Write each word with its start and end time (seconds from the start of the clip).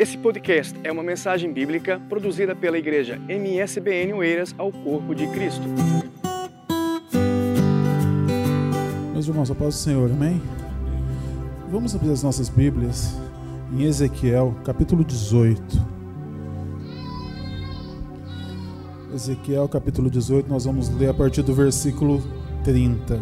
Esse 0.00 0.16
podcast 0.16 0.74
é 0.82 0.90
uma 0.90 1.02
mensagem 1.02 1.52
bíblica 1.52 2.00
produzida 2.08 2.56
pela 2.56 2.78
igreja 2.78 3.20
MSBN 3.28 4.14
Oeiras 4.14 4.54
ao 4.56 4.72
Corpo 4.72 5.14
de 5.14 5.26
Cristo. 5.26 5.60
Meus 9.12 9.28
irmãos, 9.28 9.50
a 9.50 9.54
paz 9.54 9.74
do 9.74 9.78
Senhor, 9.78 10.10
amém? 10.10 10.40
Vamos 11.70 11.94
abrir 11.94 12.12
as 12.12 12.22
nossas 12.22 12.48
Bíblias 12.48 13.14
em 13.74 13.82
Ezequiel, 13.82 14.56
capítulo 14.64 15.04
18. 15.04 15.62
Ezequiel, 19.14 19.68
capítulo 19.68 20.08
18, 20.08 20.48
nós 20.48 20.64
vamos 20.64 20.88
ler 20.88 21.10
a 21.10 21.14
partir 21.14 21.42
do 21.42 21.52
versículo 21.52 22.22
30. 22.64 23.20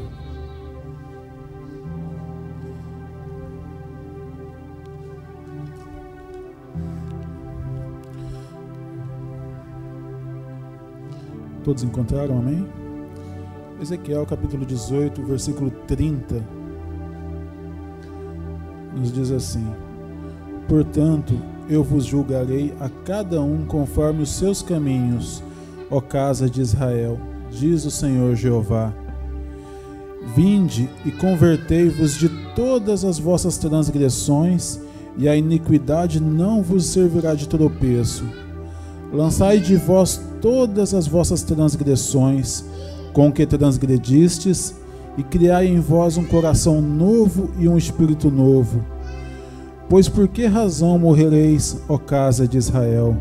Todos 11.68 11.82
encontraram, 11.82 12.38
amém? 12.38 12.66
Ezequiel 13.78 14.24
capítulo 14.24 14.64
18, 14.64 15.22
versículo 15.22 15.70
30, 15.86 16.42
nos 18.96 19.12
diz 19.12 19.30
assim: 19.30 19.66
Portanto, 20.66 21.38
eu 21.68 21.84
vos 21.84 22.06
julgarei 22.06 22.72
a 22.80 22.88
cada 22.88 23.42
um 23.42 23.66
conforme 23.66 24.22
os 24.22 24.30
seus 24.30 24.62
caminhos, 24.62 25.42
ó 25.90 26.00
casa 26.00 26.48
de 26.48 26.62
Israel, 26.62 27.20
diz 27.50 27.84
o 27.84 27.90
Senhor 27.90 28.34
Jeová. 28.34 28.90
Vinde 30.34 30.88
e 31.04 31.10
convertei-vos 31.10 32.14
de 32.14 32.30
todas 32.54 33.04
as 33.04 33.18
vossas 33.18 33.58
transgressões, 33.58 34.80
e 35.18 35.28
a 35.28 35.36
iniquidade 35.36 36.18
não 36.18 36.62
vos 36.62 36.86
servirá 36.86 37.34
de 37.34 37.46
tropeço. 37.46 38.24
Lançai 39.12 39.60
de 39.60 39.76
vós 39.76 40.27
todas 40.40 40.94
as 40.94 41.06
vossas 41.06 41.42
transgressões 41.42 42.64
com 43.12 43.32
que 43.32 43.46
transgredistes, 43.46 44.74
e 45.16 45.22
criai 45.24 45.66
em 45.66 45.80
vós 45.80 46.16
um 46.16 46.24
coração 46.24 46.80
novo 46.80 47.50
e 47.58 47.68
um 47.68 47.76
espírito 47.76 48.30
novo. 48.30 48.84
Pois 49.88 50.08
por 50.08 50.28
que 50.28 50.46
razão 50.46 50.96
morrereis, 50.96 51.82
ó 51.88 51.98
casa 51.98 52.46
de 52.46 52.56
Israel? 52.56 53.16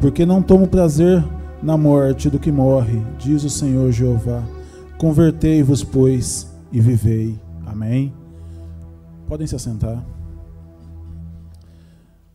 Porque 0.00 0.24
não 0.24 0.40
tomo 0.40 0.68
prazer 0.68 1.24
na 1.60 1.76
morte 1.76 2.30
do 2.30 2.38
que 2.38 2.52
morre, 2.52 3.02
diz 3.18 3.42
o 3.42 3.50
Senhor 3.50 3.90
Jeová. 3.90 4.44
Convertei-vos, 4.96 5.82
pois, 5.82 6.46
e 6.70 6.80
vivei. 6.80 7.40
Amém. 7.66 8.14
Podem 9.26 9.46
se 9.46 9.56
assentar. 9.56 10.06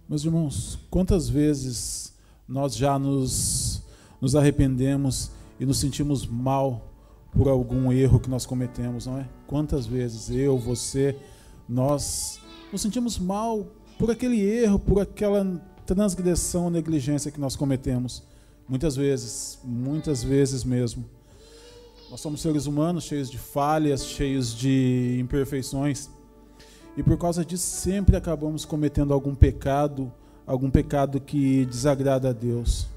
Meus 0.10 0.26
irmãos, 0.26 0.78
quantas 0.90 1.30
vezes 1.30 2.14
nós 2.48 2.76
já 2.76 3.00
nos 3.00 3.69
nos 4.22 4.36
arrependemos 4.36 5.32
e 5.60 5.66
nos 5.66 5.80
sentimos 5.80 6.26
mal 6.26 6.86
por 7.32 7.48
algum 7.48 7.92
erro 7.92 8.20
que 8.20 8.30
nós 8.30 8.46
cometemos, 8.46 9.06
não 9.06 9.18
é? 9.20 9.28
Quantas 9.48 9.86
vezes 9.86 10.30
eu, 10.30 10.58
você, 10.58 11.16
nós 11.68 12.40
nos 12.72 12.82
sentimos 12.82 13.20
mal 13.20 13.66
por 13.98 14.10
aquele 14.10 14.42
erro, 14.42 14.80
por 14.80 15.00
aquela 15.02 15.46
transgressão, 15.86 16.70
negligência 16.70 17.32
que 17.32 17.40
nós 17.40 17.56
cometemos. 17.56 18.24
Muitas 18.68 18.96
vezes, 18.96 19.60
muitas 19.64 20.24
vezes 20.24 20.64
mesmo. 20.64 21.06
Nós 22.10 22.22
somos 22.22 22.42
seres 22.42 22.66
humanos 22.66 23.04
cheios 23.04 23.30
de 23.30 23.38
falhas, 23.38 24.06
cheios 24.06 24.56
de 24.56 25.18
imperfeições. 25.20 26.10
E 26.98 27.04
por 27.04 27.18
causa 27.18 27.46
disso 27.46 27.64
sempre 27.64 28.16
acabamos 28.16 28.66
cometendo 28.66 29.14
algum 29.14 29.36
pecado, 29.36 30.12
algum 30.46 30.70
pecado 30.70 31.20
que 31.20 31.66
desagrada 31.66 32.30
a 32.30 32.34
Deus 32.34 32.88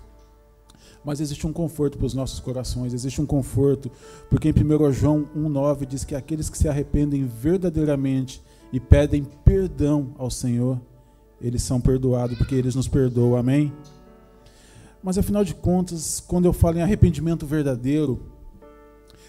mas 1.05 1.21
existe 1.21 1.47
um 1.47 1.53
conforto 1.53 1.99
para 1.99 2.07
os 2.07 2.15
nossos 2.15 2.39
corações, 2.41 2.95
existe 2.95 3.21
um 3.21 3.27
conforto, 3.27 3.91
porque 4.31 4.49
em 4.49 4.53
1 4.53 4.93
João 4.93 5.27
1,9 5.37 5.87
diz 5.87 6.05
que 6.05 6.15
aqueles 6.15 6.49
que 6.49 6.57
se 6.57 6.69
arrependem 6.69 7.25
verdadeiramente 7.25 8.43
e 8.73 8.79
pedem 8.79 9.25
perdão 9.45 10.15
ao 10.17 10.31
Senhor, 10.31 10.81
eles 11.41 11.63
são 11.63 11.81
perdoados, 11.81 12.39
porque 12.39 12.55
eles 12.55 12.75
nos 12.75 12.87
perdoam, 12.87 13.37
amém? 13.37 13.73
Mas 15.03 15.19
afinal 15.19 15.45
de 15.45 15.55
contas, 15.55 16.21
quando 16.21 16.45
eu 16.45 16.53
falo 16.53 16.79
em 16.79 16.83
arrependimento 16.83 17.45
verdadeiro, 17.45 18.23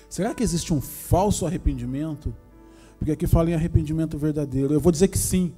será 0.07 0.35
que 0.35 0.43
existe 0.43 0.71
um 0.71 0.79
falso 0.79 1.47
arrependimento? 1.47 2.33
Porque 2.99 3.11
aqui 3.11 3.25
fala 3.25 3.49
em 3.49 3.55
arrependimento 3.55 4.17
verdadeiro. 4.17 4.73
Eu 4.73 4.79
vou 4.79 4.91
dizer 4.91 5.07
que 5.07 5.17
sim, 5.17 5.51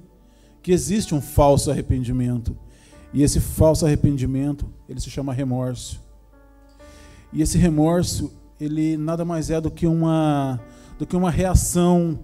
que 0.62 0.72
existe 0.72 1.14
um 1.14 1.20
falso 1.20 1.70
arrependimento. 1.70 2.56
E 3.12 3.22
esse 3.22 3.38
falso 3.38 3.84
arrependimento, 3.84 4.66
ele 4.88 4.98
se 4.98 5.10
chama 5.10 5.34
remorso. 5.34 6.02
E 7.36 7.42
esse 7.42 7.58
remorso, 7.58 8.32
ele 8.58 8.96
nada 8.96 9.22
mais 9.22 9.50
é 9.50 9.60
do 9.60 9.70
que 9.70 9.86
uma 9.86 10.58
do 10.98 11.06
que 11.06 11.14
uma 11.14 11.30
reação, 11.30 12.18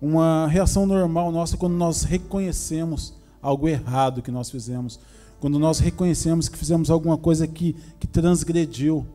uma 0.00 0.46
reação 0.46 0.86
normal 0.86 1.30
nossa 1.30 1.58
quando 1.58 1.74
nós 1.74 2.04
reconhecemos 2.04 3.12
algo 3.42 3.68
errado 3.68 4.22
que 4.22 4.30
nós 4.30 4.50
fizemos, 4.50 4.98
quando 5.38 5.58
nós 5.58 5.78
reconhecemos 5.78 6.48
que 6.48 6.56
fizemos 6.56 6.90
alguma 6.90 7.18
coisa 7.18 7.46
que, 7.46 7.76
que 8.00 8.06
transgrediu 8.06 9.06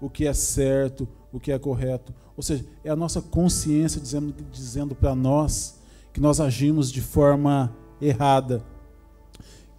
o 0.00 0.08
que 0.08 0.26
é 0.26 0.32
certo, 0.32 1.06
o 1.30 1.38
que 1.38 1.52
é 1.52 1.58
correto. 1.58 2.14
Ou 2.34 2.42
seja, 2.42 2.64
é 2.82 2.88
a 2.88 2.96
nossa 2.96 3.20
consciência 3.20 4.00
dizendo, 4.00 4.34
dizendo 4.50 4.94
para 4.94 5.14
nós 5.14 5.78
que 6.10 6.22
nós 6.22 6.40
agimos 6.40 6.90
de 6.90 7.02
forma 7.02 7.70
errada, 8.00 8.64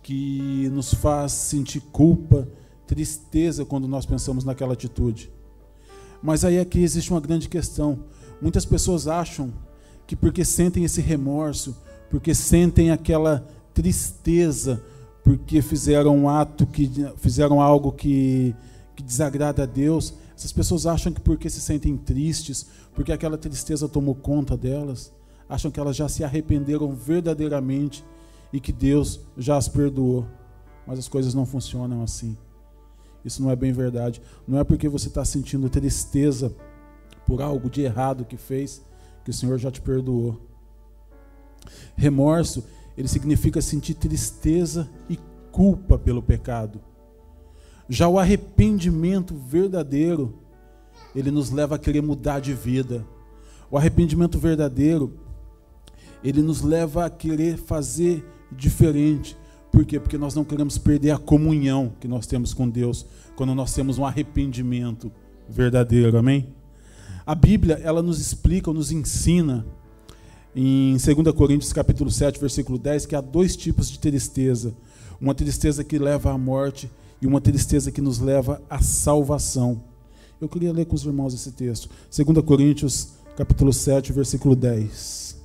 que 0.03 0.69
nos 0.71 0.93
faz 0.93 1.31
sentir 1.31 1.81
culpa, 1.91 2.47
tristeza 2.87 3.65
quando 3.65 3.87
nós 3.87 4.05
pensamos 4.05 4.43
naquela 4.43 4.73
atitude. 4.73 5.29
Mas 6.23 6.43
aí 6.43 6.57
aqui 6.57 6.79
existe 6.79 7.11
uma 7.11 7.19
grande 7.19 7.49
questão. 7.49 7.99
Muitas 8.41 8.65
pessoas 8.65 9.07
acham 9.07 9.53
que 10.07 10.15
porque 10.15 10.45
sentem 10.45 10.83
esse 10.83 11.01
remorso, 11.01 11.75
porque 12.09 12.33
sentem 12.33 12.89
aquela 12.89 13.45
tristeza, 13.73 14.81
porque 15.23 15.61
fizeram 15.61 16.17
um 16.17 16.29
ato 16.29 16.65
que 16.65 16.89
fizeram 17.17 17.61
algo 17.61 17.91
que, 17.91 18.55
que 18.95 19.03
desagrada 19.03 19.63
a 19.63 19.65
Deus, 19.65 20.13
essas 20.35 20.51
pessoas 20.51 20.85
acham 20.85 21.11
que 21.11 21.19
porque 21.19 21.49
se 21.49 21.59
sentem 21.59 21.97
tristes, 21.97 22.67
porque 22.93 23.11
aquela 23.11 23.37
tristeza 23.37 23.89
tomou 23.89 24.15
conta 24.15 24.55
delas, 24.55 25.11
acham 25.49 25.69
que 25.69 25.79
elas 25.79 25.95
já 25.95 26.07
se 26.07 26.23
arrependeram 26.23 26.93
verdadeiramente 26.95 28.05
e 28.53 28.59
que 28.59 28.71
Deus 28.71 29.19
já 29.37 29.57
as 29.57 29.67
perdoou. 29.67 30.25
Mas 30.85 30.99
as 30.99 31.07
coisas 31.07 31.33
não 31.33 31.45
funcionam 31.45 32.01
assim. 32.01 32.37
Isso 33.27 33.43
não 33.43 33.51
é 33.51 33.55
bem 33.57 33.73
verdade. 33.73 34.21
Não 34.47 34.57
é 34.57 34.63
porque 34.63 34.87
você 34.87 35.09
está 35.09 35.25
sentindo 35.25 35.69
tristeza 35.69 36.55
por 37.25 37.41
algo 37.41 37.69
de 37.69 37.81
errado 37.81 38.23
que 38.23 38.37
fez 38.37 38.81
que 39.25 39.31
o 39.31 39.33
Senhor 39.33 39.57
já 39.57 39.69
te 39.69 39.81
perdoou. 39.81 40.39
Remorso, 41.97 42.63
ele 42.97 43.09
significa 43.09 43.61
sentir 43.61 43.95
tristeza 43.95 44.89
e 45.09 45.19
culpa 45.51 45.99
pelo 45.99 46.23
pecado. 46.23 46.79
Já 47.89 48.07
o 48.07 48.17
arrependimento 48.17 49.35
verdadeiro, 49.35 50.39
ele 51.13 51.29
nos 51.29 51.51
leva 51.51 51.75
a 51.75 51.79
querer 51.79 52.01
mudar 52.01 52.39
de 52.39 52.53
vida. 52.53 53.05
O 53.69 53.77
arrependimento 53.77 54.39
verdadeiro, 54.39 55.19
ele 56.23 56.41
nos 56.41 56.61
leva 56.61 57.05
a 57.05 57.09
querer 57.09 57.57
fazer 57.57 58.25
diferente. 58.49 59.37
Por 59.77 59.85
quê? 59.85 59.99
Porque 59.99 60.17
nós 60.17 60.33
não 60.33 60.43
queremos 60.43 60.79
perder 60.79 61.11
a 61.11 61.19
comunhão 61.19 61.93
que 61.99 62.07
nós 62.07 62.25
temos 62.25 62.51
com 62.51 62.67
Deus 62.67 63.05
quando 63.35 63.53
nós 63.53 63.75
temos 63.75 63.99
um 63.99 64.05
arrependimento 64.07 65.11
verdadeiro. 65.47 66.17
Amém? 66.17 66.47
A 67.23 67.35
Bíblia, 67.35 67.75
ela 67.83 68.01
nos 68.01 68.19
explica, 68.19 68.73
nos 68.73 68.91
ensina 68.91 69.63
em 70.55 70.97
2 70.97 71.31
Coríntios 71.35 71.71
capítulo 71.71 72.09
7, 72.09 72.39
versículo 72.39 72.79
10, 72.79 73.05
que 73.05 73.15
há 73.15 73.21
dois 73.21 73.55
tipos 73.55 73.87
de 73.87 73.99
tristeza. 73.99 74.73
Uma 75.21 75.35
tristeza 75.35 75.83
que 75.83 75.99
leva 75.99 76.31
à 76.31 76.37
morte 76.39 76.89
e 77.21 77.27
uma 77.27 77.39
tristeza 77.39 77.91
que 77.91 78.01
nos 78.01 78.17
leva 78.17 78.59
à 78.67 78.81
salvação. 78.81 79.83
Eu 80.41 80.49
queria 80.49 80.73
ler 80.73 80.85
com 80.85 80.95
os 80.95 81.05
irmãos 81.05 81.35
esse 81.35 81.51
texto. 81.51 81.87
2 82.09 82.43
Coríntios 82.43 83.09
capítulo 83.35 83.71
7, 83.71 84.11
versículo 84.11 84.55
10. 84.55 85.37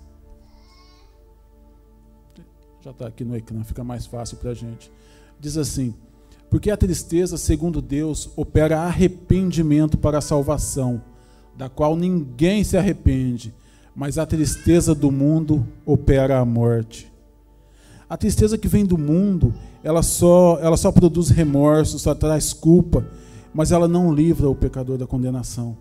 Já 2.85 2.91
está 2.91 3.07
aqui 3.07 3.25
no 3.25 3.37
ecrã, 3.37 3.63
fica 3.63 3.85
mais 3.85 4.07
fácil 4.07 4.37
para 4.39 4.51
a 4.51 4.55
gente. 4.55 4.91
Diz 5.39 5.57
assim: 5.57 5.95
Porque 6.51 6.69
a 6.69 6.77
tristeza, 6.77 7.37
segundo 7.37 7.81
Deus, 7.81 8.29
opera 8.35 8.81
arrependimento 8.81 9.97
para 9.97 10.19
a 10.19 10.23
salvação, 10.23 11.01
da 11.57 11.69
qual 11.69 11.95
ninguém 11.95 12.65
se 12.65 12.77
arrepende, 12.77 13.55
mas 13.95 14.19
a 14.19 14.27
tristeza 14.27 14.97
do 14.97 15.13
mundo 15.13 15.65
opera 15.87 16.41
a 16.41 16.45
morte. 16.45 17.13
A 18.11 18.17
tristeza 18.17 18.59
que 18.59 18.67
vem 18.67 18.85
do 18.85 18.99
mundo, 18.99 19.55
ela 19.85 20.03
só, 20.03 20.59
ela 20.61 20.77
só 20.77 20.91
produz 20.91 21.29
remorso, 21.29 22.01
só 22.01 22.17
traz 22.17 22.53
culpa, 22.53 23.07
mas 23.55 23.71
ela 23.71 23.87
não 23.87 24.13
livra 24.13 24.51
o 24.51 24.57
pecador 24.57 24.99
da 24.99 25.07
condenação. 25.07 25.77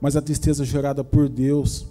Mas 0.00 0.16
a 0.16 0.22
tristeza 0.22 0.64
gerada 0.64 1.04
por 1.04 1.28
Deus, 1.28 1.86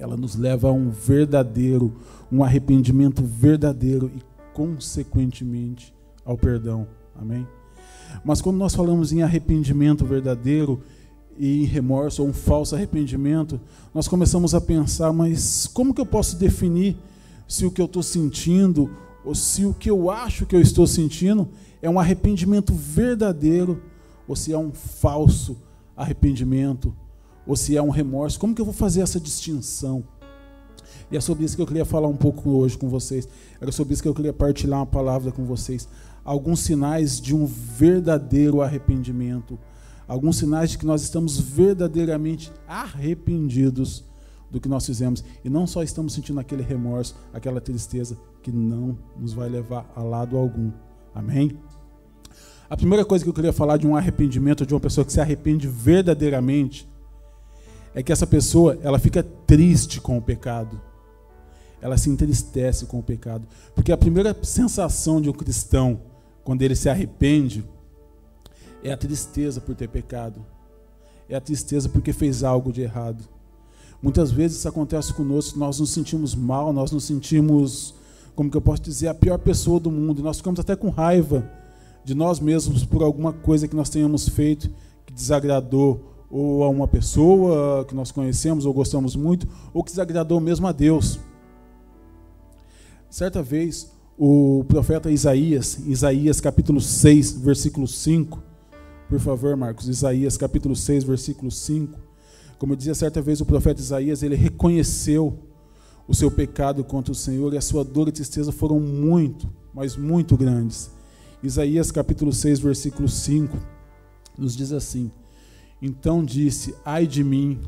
ela 0.00 0.16
nos 0.16 0.34
leva 0.34 0.68
a 0.68 0.72
um 0.72 0.90
verdadeiro, 0.90 1.94
um 2.32 2.42
arrependimento 2.42 3.22
verdadeiro 3.22 4.10
e 4.16 4.22
consequentemente 4.54 5.94
ao 6.24 6.38
perdão. 6.38 6.86
Amém? 7.14 7.46
Mas 8.24 8.40
quando 8.40 8.56
nós 8.56 8.74
falamos 8.74 9.12
em 9.12 9.22
arrependimento 9.22 10.04
verdadeiro 10.04 10.82
e 11.38 11.64
remorso 11.64 12.22
ou 12.22 12.28
um 12.28 12.32
falso 12.32 12.74
arrependimento, 12.74 13.60
nós 13.94 14.08
começamos 14.08 14.54
a 14.54 14.60
pensar, 14.60 15.12
mas 15.12 15.66
como 15.66 15.92
que 15.92 16.00
eu 16.00 16.06
posso 16.06 16.36
definir 16.36 16.96
se 17.46 17.66
o 17.66 17.70
que 17.70 17.80
eu 17.80 17.86
estou 17.86 18.02
sentindo 18.02 18.90
ou 19.24 19.34
se 19.34 19.66
o 19.66 19.74
que 19.74 19.90
eu 19.90 20.10
acho 20.10 20.46
que 20.46 20.56
eu 20.56 20.60
estou 20.60 20.86
sentindo 20.86 21.46
é 21.82 21.90
um 21.90 22.00
arrependimento 22.00 22.72
verdadeiro 22.72 23.82
ou 24.26 24.34
se 24.34 24.52
é 24.52 24.58
um 24.58 24.72
falso 24.72 25.58
arrependimento 25.96 26.94
ou 27.46 27.56
se 27.56 27.76
é 27.76 27.82
um 27.82 27.90
remorso? 27.90 28.38
Como 28.38 28.54
que 28.54 28.60
eu 28.60 28.64
vou 28.64 28.74
fazer 28.74 29.00
essa 29.00 29.20
distinção? 29.20 30.04
E 31.10 31.16
é 31.16 31.20
sobre 31.20 31.44
isso 31.44 31.56
que 31.56 31.62
eu 31.62 31.66
queria 31.66 31.84
falar 31.84 32.08
um 32.08 32.16
pouco 32.16 32.50
hoje 32.50 32.78
com 32.78 32.88
vocês. 32.88 33.28
Era 33.60 33.72
sobre 33.72 33.94
isso 33.94 34.02
que 34.02 34.08
eu 34.08 34.14
queria 34.14 34.32
partilhar 34.32 34.78
uma 34.78 34.86
palavra 34.86 35.32
com 35.32 35.44
vocês. 35.44 35.88
Alguns 36.24 36.60
sinais 36.60 37.20
de 37.20 37.34
um 37.34 37.46
verdadeiro 37.46 38.62
arrependimento. 38.62 39.58
Alguns 40.06 40.36
sinais 40.36 40.70
de 40.70 40.78
que 40.78 40.86
nós 40.86 41.02
estamos 41.02 41.38
verdadeiramente 41.38 42.52
arrependidos 42.66 44.04
do 44.50 44.60
que 44.60 44.68
nós 44.68 44.86
fizemos. 44.86 45.24
E 45.44 45.50
não 45.50 45.66
só 45.66 45.82
estamos 45.82 46.12
sentindo 46.12 46.38
aquele 46.38 46.62
remorso, 46.62 47.16
aquela 47.32 47.60
tristeza, 47.60 48.16
que 48.42 48.52
não 48.52 48.98
nos 49.18 49.32
vai 49.32 49.48
levar 49.48 49.90
a 49.94 50.02
lado 50.02 50.36
algum. 50.36 50.70
Amém? 51.14 51.58
A 52.68 52.76
primeira 52.76 53.04
coisa 53.04 53.24
que 53.24 53.28
eu 53.28 53.34
queria 53.34 53.52
falar 53.52 53.76
de 53.76 53.86
um 53.86 53.96
arrependimento, 53.96 54.64
de 54.64 54.72
uma 54.72 54.80
pessoa 54.80 55.04
que 55.04 55.12
se 55.12 55.20
arrepende 55.20 55.66
verdadeiramente, 55.66 56.88
é 57.94 58.02
que 58.02 58.12
essa 58.12 58.26
pessoa 58.26 58.78
ela 58.82 58.98
fica 58.98 59.22
triste 59.22 60.00
com 60.00 60.16
o 60.16 60.22
pecado 60.22 60.80
ela 61.80 61.96
se 61.96 62.10
entristece 62.10 62.86
com 62.86 62.98
o 62.98 63.02
pecado. 63.02 63.46
Porque 63.74 63.92
a 63.92 63.96
primeira 63.96 64.36
sensação 64.42 65.20
de 65.20 65.30
um 65.30 65.32
cristão, 65.32 66.00
quando 66.44 66.62
ele 66.62 66.76
se 66.76 66.88
arrepende, 66.88 67.64
é 68.82 68.92
a 68.92 68.96
tristeza 68.96 69.60
por 69.60 69.74
ter 69.74 69.88
pecado. 69.88 70.44
É 71.28 71.36
a 71.36 71.40
tristeza 71.40 71.88
porque 71.88 72.12
fez 72.12 72.42
algo 72.42 72.72
de 72.72 72.82
errado. 72.82 73.24
Muitas 74.02 74.30
vezes 74.30 74.58
isso 74.58 74.68
acontece 74.68 75.12
conosco, 75.12 75.58
nós 75.58 75.78
nos 75.78 75.90
sentimos 75.90 76.34
mal, 76.34 76.72
nós 76.72 76.90
nos 76.90 77.04
sentimos, 77.04 77.94
como 78.34 78.50
que 78.50 78.56
eu 78.56 78.62
posso 78.62 78.82
dizer, 78.82 79.08
a 79.08 79.14
pior 79.14 79.38
pessoa 79.38 79.78
do 79.78 79.90
mundo. 79.90 80.22
Nós 80.22 80.38
ficamos 80.38 80.58
até 80.58 80.74
com 80.74 80.88
raiva 80.88 81.48
de 82.04 82.14
nós 82.14 82.40
mesmos 82.40 82.84
por 82.84 83.02
alguma 83.02 83.32
coisa 83.32 83.68
que 83.68 83.76
nós 83.76 83.90
tenhamos 83.90 84.28
feito 84.28 84.70
que 85.04 85.12
desagradou 85.12 86.09
ou 86.30 86.62
a 86.62 86.68
uma 86.68 86.86
pessoa 86.86 87.84
que 87.84 87.94
nós 87.94 88.12
conhecemos 88.12 88.64
ou 88.64 88.72
gostamos 88.72 89.16
muito, 89.16 89.48
ou 89.74 89.82
que 89.82 89.90
desagradou 89.90 90.38
mesmo 90.40 90.66
a 90.66 90.72
Deus. 90.72 91.18
Certa 93.10 93.42
vez, 93.42 93.90
o 94.16 94.64
profeta 94.68 95.10
Isaías, 95.10 95.80
Isaías 95.86 96.40
capítulo 96.40 96.80
6, 96.80 97.32
versículo 97.32 97.88
5, 97.88 98.40
por 99.08 99.18
favor, 99.18 99.56
Marcos, 99.56 99.88
Isaías 99.88 100.36
capítulo 100.36 100.76
6, 100.76 101.02
versículo 101.02 101.50
5. 101.50 101.98
Como 102.58 102.76
dizia 102.76 102.94
certa 102.94 103.20
vez, 103.20 103.40
o 103.40 103.44
profeta 103.44 103.80
Isaías, 103.80 104.22
ele 104.22 104.36
reconheceu 104.36 105.36
o 106.06 106.14
seu 106.14 106.30
pecado 106.30 106.84
contra 106.84 107.10
o 107.10 107.14
Senhor 107.14 107.52
e 107.52 107.56
a 107.56 107.60
sua 107.60 107.82
dor 107.82 108.06
e 108.08 108.12
tristeza 108.12 108.52
foram 108.52 108.78
muito, 108.78 109.52
mas 109.74 109.96
muito 109.96 110.36
grandes. 110.36 110.90
Isaías 111.42 111.90
capítulo 111.90 112.32
6, 112.32 112.60
versículo 112.60 113.08
5, 113.08 113.56
nos 114.38 114.56
diz 114.56 114.70
assim: 114.70 115.10
Então 115.80 116.24
disse: 116.24 116.74
Ai 116.84 117.06
de 117.06 117.24
mim, 117.24 117.58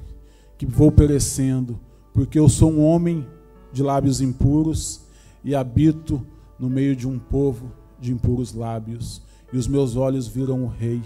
que 0.58 0.66
vou 0.66 0.92
perecendo, 0.92 1.78
porque 2.12 2.38
eu 2.38 2.48
sou 2.48 2.70
um 2.70 2.84
homem 2.84 3.26
de 3.72 3.82
lábios 3.82 4.20
impuros 4.20 5.00
e 5.44 5.54
habito 5.54 6.24
no 6.58 6.68
meio 6.68 6.94
de 6.94 7.08
um 7.08 7.18
povo 7.18 7.72
de 7.98 8.12
impuros 8.12 8.52
lábios, 8.52 9.22
e 9.52 9.56
os 9.56 9.66
meus 9.66 9.96
olhos 9.96 10.26
viram 10.26 10.64
o 10.64 10.68
Rei, 10.68 11.02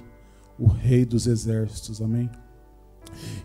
o 0.58 0.66
Rei 0.66 1.04
dos 1.04 1.26
exércitos. 1.26 2.02
Amém? 2.02 2.28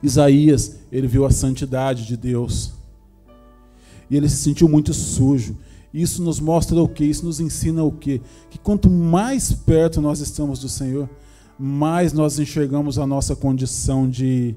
Isaías, 0.02 0.80
ele 0.92 1.08
viu 1.08 1.26
a 1.26 1.32
santidade 1.32 2.06
de 2.06 2.18
Deus, 2.18 2.74
e 4.10 4.18
ele 4.18 4.28
se 4.28 4.38
sentiu 4.38 4.68
muito 4.68 4.94
sujo. 4.94 5.58
Isso 5.94 6.22
nos 6.24 6.40
mostra 6.40 6.82
o 6.82 6.88
que? 6.88 7.04
Isso 7.04 7.26
nos 7.26 7.40
ensina 7.40 7.84
o 7.84 7.92
que? 7.92 8.22
Que 8.50 8.58
quanto 8.58 8.90
mais 8.90 9.52
perto 9.52 10.02
nós 10.02 10.20
estamos 10.20 10.60
do 10.60 10.70
Senhor, 10.70 11.10
mais 11.64 12.12
nós 12.12 12.40
enxergamos 12.40 12.98
a 12.98 13.06
nossa 13.06 13.36
condição 13.36 14.10
de, 14.10 14.56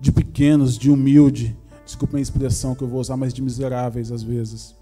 de 0.00 0.10
pequenos, 0.10 0.78
de 0.78 0.90
humilde, 0.90 1.54
desculpem 1.84 2.18
a 2.18 2.22
expressão 2.22 2.74
que 2.74 2.82
eu 2.82 2.88
vou 2.88 2.98
usar, 2.98 3.14
mas 3.14 3.34
de 3.34 3.42
miseráveis 3.42 4.10
às 4.10 4.22
vezes. 4.22 4.74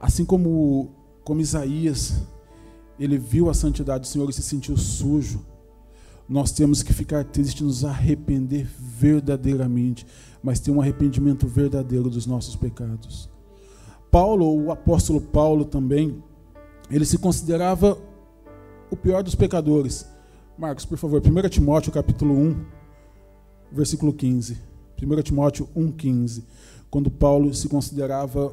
Assim 0.00 0.24
como, 0.24 0.90
como 1.22 1.40
Isaías, 1.40 2.20
ele 2.98 3.16
viu 3.16 3.48
a 3.48 3.54
santidade 3.54 4.00
do 4.00 4.06
Senhor 4.08 4.28
e 4.28 4.32
se 4.32 4.42
sentiu 4.42 4.76
sujo, 4.76 5.46
nós 6.28 6.50
temos 6.50 6.82
que 6.82 6.92
ficar 6.92 7.22
tristes, 7.24 7.62
nos 7.62 7.84
arrepender 7.84 8.68
verdadeiramente, 8.80 10.04
mas 10.42 10.58
ter 10.58 10.72
um 10.72 10.80
arrependimento 10.80 11.46
verdadeiro 11.46 12.10
dos 12.10 12.26
nossos 12.26 12.56
pecados. 12.56 13.30
Paulo, 14.10 14.64
o 14.64 14.72
apóstolo 14.72 15.20
Paulo 15.20 15.64
também, 15.64 16.20
ele 16.90 17.04
se 17.04 17.16
considerava 17.16 17.96
o 18.90 18.96
pior 18.96 19.22
dos 19.22 19.34
pecadores. 19.34 20.08
Marcos, 20.56 20.84
por 20.84 20.98
favor, 20.98 21.22
1 21.24 21.48
Timóteo 21.48 21.92
capítulo 21.92 22.34
1, 22.34 22.64
versículo 23.70 24.12
15. 24.12 24.58
1 25.00 25.22
Timóteo 25.22 25.68
1, 25.74 25.92
15. 25.92 26.44
Quando 26.90 27.10
Paulo 27.10 27.54
se 27.54 27.68
considerava 27.68 28.52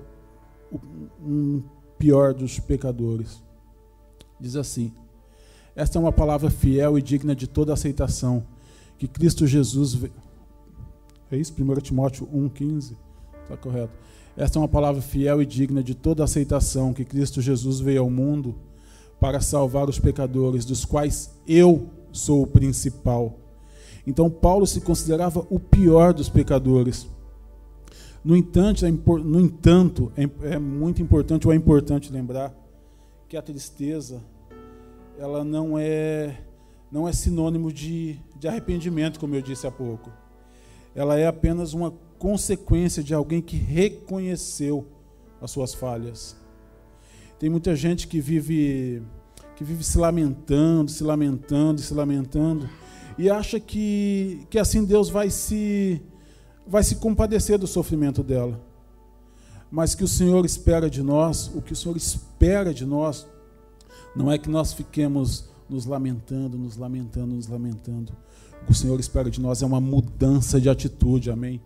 um 1.21 1.63
pior 1.97 2.33
dos 2.33 2.59
pecadores. 2.59 3.41
Diz 4.39 4.55
assim: 4.55 4.91
Esta 5.75 5.97
é 5.97 6.01
uma 6.01 6.11
palavra 6.11 6.49
fiel 6.49 6.97
e 6.97 7.01
digna 7.01 7.35
de 7.35 7.47
toda 7.47 7.73
aceitação, 7.73 8.45
que 8.97 9.07
Cristo 9.07 9.47
Jesus. 9.47 9.97
É 11.31 11.37
isso? 11.37 11.53
1 11.57 11.75
Timóteo 11.77 12.27
1,15? 12.27 12.95
Está 13.43 13.57
correto. 13.57 13.93
Esta 14.37 14.59
é 14.59 14.61
uma 14.61 14.67
palavra 14.67 15.01
fiel 15.01 15.41
e 15.41 15.45
digna 15.45 15.81
de 15.81 15.95
toda 15.95 16.23
aceitação, 16.23 16.93
que 16.93 17.05
Cristo 17.05 17.41
Jesus 17.41 17.79
veio 17.79 18.01
ao 18.01 18.09
mundo 18.09 18.53
para 19.25 19.41
salvar 19.41 19.89
os 19.89 19.97
pecadores, 19.97 20.65
dos 20.65 20.85
quais 20.85 21.31
eu 21.47 21.89
sou 22.11 22.43
o 22.43 22.47
principal. 22.47 23.39
Então, 24.05 24.29
Paulo 24.29 24.67
se 24.67 24.79
considerava 24.81 25.47
o 25.49 25.59
pior 25.59 26.13
dos 26.13 26.29
pecadores. 26.29 27.07
No 28.23 28.37
entanto, 28.37 28.85
é, 28.85 28.91
no 28.91 29.39
entanto, 29.39 30.11
é, 30.15 30.29
é 30.53 30.59
muito 30.59 31.01
importante 31.01 31.47
ou 31.47 31.51
é 31.51 31.55
importante 31.55 32.13
lembrar 32.13 32.53
que 33.27 33.35
a 33.35 33.41
tristeza 33.41 34.21
ela 35.17 35.43
não 35.43 35.75
é 35.75 36.43
não 36.91 37.07
é 37.07 37.11
sinônimo 37.11 37.73
de, 37.73 38.19
de 38.39 38.47
arrependimento, 38.47 39.19
como 39.19 39.33
eu 39.33 39.41
disse 39.41 39.65
há 39.65 39.71
pouco. 39.71 40.11
Ela 40.93 41.17
é 41.17 41.25
apenas 41.25 41.73
uma 41.73 41.91
consequência 42.19 43.03
de 43.03 43.15
alguém 43.15 43.41
que 43.41 43.57
reconheceu 43.57 44.85
as 45.41 45.49
suas 45.49 45.73
falhas. 45.73 46.44
Tem 47.39 47.49
muita 47.49 47.75
gente 47.75 48.07
que 48.07 48.19
vive 48.19 49.01
que 49.55 49.63
vive 49.63 49.83
se 49.83 49.97
lamentando, 49.97 50.91
se 50.91 51.03
lamentando, 51.03 51.79
se 51.79 51.93
lamentando 51.93 52.69
e 53.17 53.29
acha 53.29 53.59
que 53.59 54.45
que 54.49 54.59
assim 54.59 54.83
Deus 54.83 55.09
vai 55.09 55.29
se 55.29 56.01
vai 56.67 56.83
se 56.83 56.95
compadecer 56.95 57.57
do 57.57 57.67
sofrimento 57.67 58.23
dela. 58.23 58.61
Mas 59.71 59.95
que 59.95 60.03
o 60.03 60.07
Senhor 60.07 60.45
espera 60.45 60.89
de 60.89 61.01
nós, 61.01 61.51
o 61.53 61.61
que 61.61 61.73
o 61.73 61.75
Senhor 61.75 61.97
espera 61.97 62.73
de 62.73 62.85
nós, 62.85 63.27
não 64.15 64.31
é 64.31 64.37
que 64.37 64.49
nós 64.49 64.73
fiquemos 64.73 65.49
nos 65.69 65.85
lamentando, 65.85 66.57
nos 66.57 66.77
lamentando, 66.77 67.35
nos 67.35 67.47
lamentando. 67.47 68.13
O 68.61 68.65
que 68.67 68.71
o 68.71 68.75
Senhor 68.75 68.99
espera 68.99 69.29
de 69.29 69.41
nós 69.41 69.61
é 69.61 69.65
uma 69.65 69.81
mudança 69.81 70.61
de 70.61 70.69
atitude, 70.69 71.29
amém? 71.29 71.61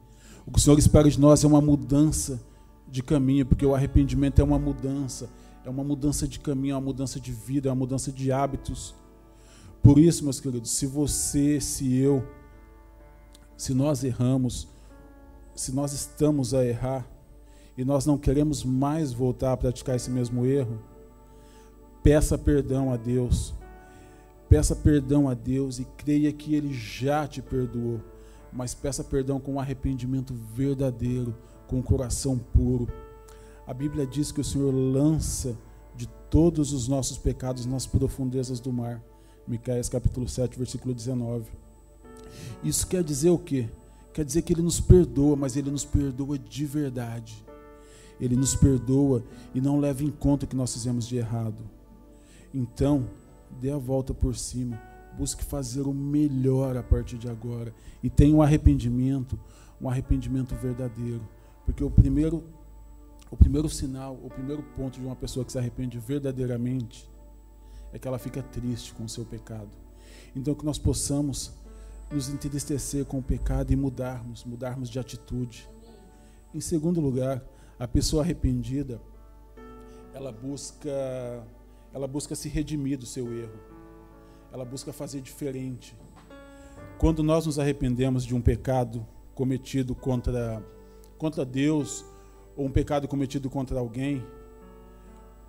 O 0.45 0.51
que 0.51 0.57
o 0.57 0.61
Senhor 0.61 0.79
espera 0.79 1.09
de 1.09 1.19
nós 1.19 1.43
é 1.43 1.47
uma 1.47 1.61
mudança 1.61 2.41
de 2.87 3.03
caminho, 3.03 3.45
porque 3.45 3.65
o 3.65 3.75
arrependimento 3.75 4.39
é 4.39 4.43
uma 4.43 4.57
mudança, 4.57 5.29
é 5.65 5.69
uma 5.69 5.83
mudança 5.83 6.27
de 6.27 6.39
caminho, 6.39 6.73
é 6.73 6.75
uma 6.75 6.85
mudança 6.85 7.19
de 7.19 7.31
vida, 7.31 7.69
é 7.69 7.71
uma 7.71 7.77
mudança 7.77 8.11
de 8.11 8.31
hábitos. 8.31 8.95
Por 9.81 9.97
isso, 9.97 10.23
meus 10.23 10.39
queridos, 10.39 10.71
se 10.71 10.85
você, 10.85 11.59
se 11.59 11.97
eu, 11.97 12.25
se 13.55 13.73
nós 13.73 14.03
erramos, 14.03 14.67
se 15.55 15.73
nós 15.73 15.93
estamos 15.93 16.53
a 16.53 16.65
errar 16.65 17.07
e 17.77 17.83
nós 17.83 18.05
não 18.05 18.17
queremos 18.17 18.63
mais 18.63 19.11
voltar 19.11 19.53
a 19.53 19.57
praticar 19.57 19.95
esse 19.95 20.09
mesmo 20.09 20.45
erro, 20.45 20.79
peça 22.03 22.37
perdão 22.37 22.91
a 22.91 22.97
Deus. 22.97 23.53
Peça 24.49 24.75
perdão 24.75 25.29
a 25.29 25.33
Deus 25.33 25.79
e 25.79 25.85
creia 25.97 26.33
que 26.33 26.55
Ele 26.55 26.73
já 26.73 27.27
te 27.27 27.41
perdoou. 27.41 28.01
Mas 28.51 28.73
peça 28.73 29.03
perdão 29.03 29.39
com 29.39 29.53
um 29.53 29.59
arrependimento 29.59 30.33
verdadeiro, 30.33 31.35
com 31.67 31.77
um 31.77 31.83
coração 31.83 32.37
puro. 32.37 32.87
A 33.69 33.73
Bíblia 33.75 34.03
diz 34.03 34.31
que 34.31 34.41
o 34.41 34.43
Senhor 34.43 34.73
lança 34.73 35.55
de 35.95 36.07
todos 36.27 36.73
os 36.73 36.87
nossos 36.87 37.19
pecados 37.19 37.67
nas 37.67 37.85
profundezas 37.85 38.59
do 38.59 38.73
mar. 38.73 38.99
Micaías 39.47 39.87
capítulo 39.87 40.27
7, 40.27 40.57
versículo 40.57 40.91
19. 40.91 41.51
Isso 42.63 42.87
quer 42.87 43.03
dizer 43.03 43.29
o 43.29 43.37
quê? 43.37 43.69
Quer 44.11 44.25
dizer 44.25 44.41
que 44.41 44.53
Ele 44.53 44.63
nos 44.63 44.79
perdoa, 44.79 45.35
mas 45.35 45.55
Ele 45.55 45.69
nos 45.69 45.85
perdoa 45.85 46.39
de 46.39 46.65
verdade. 46.65 47.45
Ele 48.19 48.35
nos 48.35 48.55
perdoa 48.55 49.23
e 49.53 49.61
não 49.61 49.79
leva 49.79 50.03
em 50.03 50.09
conta 50.09 50.45
o 50.45 50.49
que 50.49 50.55
nós 50.55 50.73
fizemos 50.73 51.07
de 51.07 51.17
errado. 51.17 51.61
Então, 52.51 53.07
dê 53.61 53.69
a 53.69 53.77
volta 53.77 54.15
por 54.15 54.35
cima, 54.35 54.81
busque 55.15 55.45
fazer 55.45 55.83
o 55.83 55.93
melhor 55.93 56.75
a 56.75 56.81
partir 56.81 57.19
de 57.19 57.29
agora 57.29 57.71
e 58.01 58.09
tenha 58.09 58.35
um 58.35 58.41
arrependimento, 58.41 59.39
um 59.79 59.87
arrependimento 59.87 60.55
verdadeiro, 60.55 61.21
porque 61.67 61.83
o 61.83 61.91
primeiro 61.91 62.43
o 63.31 63.37
primeiro 63.37 63.69
sinal, 63.69 64.19
o 64.23 64.29
primeiro 64.29 64.63
ponto 64.75 64.99
de 64.99 65.05
uma 65.05 65.15
pessoa 65.15 65.45
que 65.45 65.51
se 65.51 65.57
arrepende 65.57 65.99
verdadeiramente 65.99 67.09
é 67.93 67.99
que 67.99 68.07
ela 68.07 68.17
fica 68.17 68.41
triste 68.41 68.93
com 68.93 69.03
o 69.03 69.09
seu 69.09 69.25
pecado. 69.25 69.69
Então 70.35 70.55
que 70.55 70.65
nós 70.65 70.77
possamos 70.77 71.53
nos 72.11 72.29
entristecer 72.29 73.05
com 73.05 73.19
o 73.19 73.23
pecado 73.23 73.71
e 73.71 73.75
mudarmos, 73.75 74.43
mudarmos 74.43 74.89
de 74.89 74.97
atitude. 74.97 75.69
Em 76.53 76.59
segundo 76.59 76.99
lugar, 76.99 77.43
a 77.77 77.87
pessoa 77.87 78.23
arrependida, 78.23 78.99
ela 80.13 80.31
busca 80.31 80.89
ela 81.93 82.07
busca 82.07 82.35
se 82.35 82.49
redimir 82.49 82.97
do 82.97 83.05
seu 83.05 83.33
erro. 83.33 83.59
Ela 84.51 84.65
busca 84.65 84.91
fazer 84.93 85.21
diferente. 85.21 85.95
Quando 86.97 87.23
nós 87.23 87.45
nos 87.45 87.59
arrependemos 87.59 88.23
de 88.25 88.35
um 88.35 88.41
pecado 88.41 89.05
cometido 89.35 89.95
contra 89.95 90.63
contra 91.17 91.45
Deus 91.45 92.05
ou 92.59 92.65
um 92.65 92.71
pecado 92.71 93.07
cometido 93.07 93.49
contra 93.49 93.79
alguém, 93.79 94.21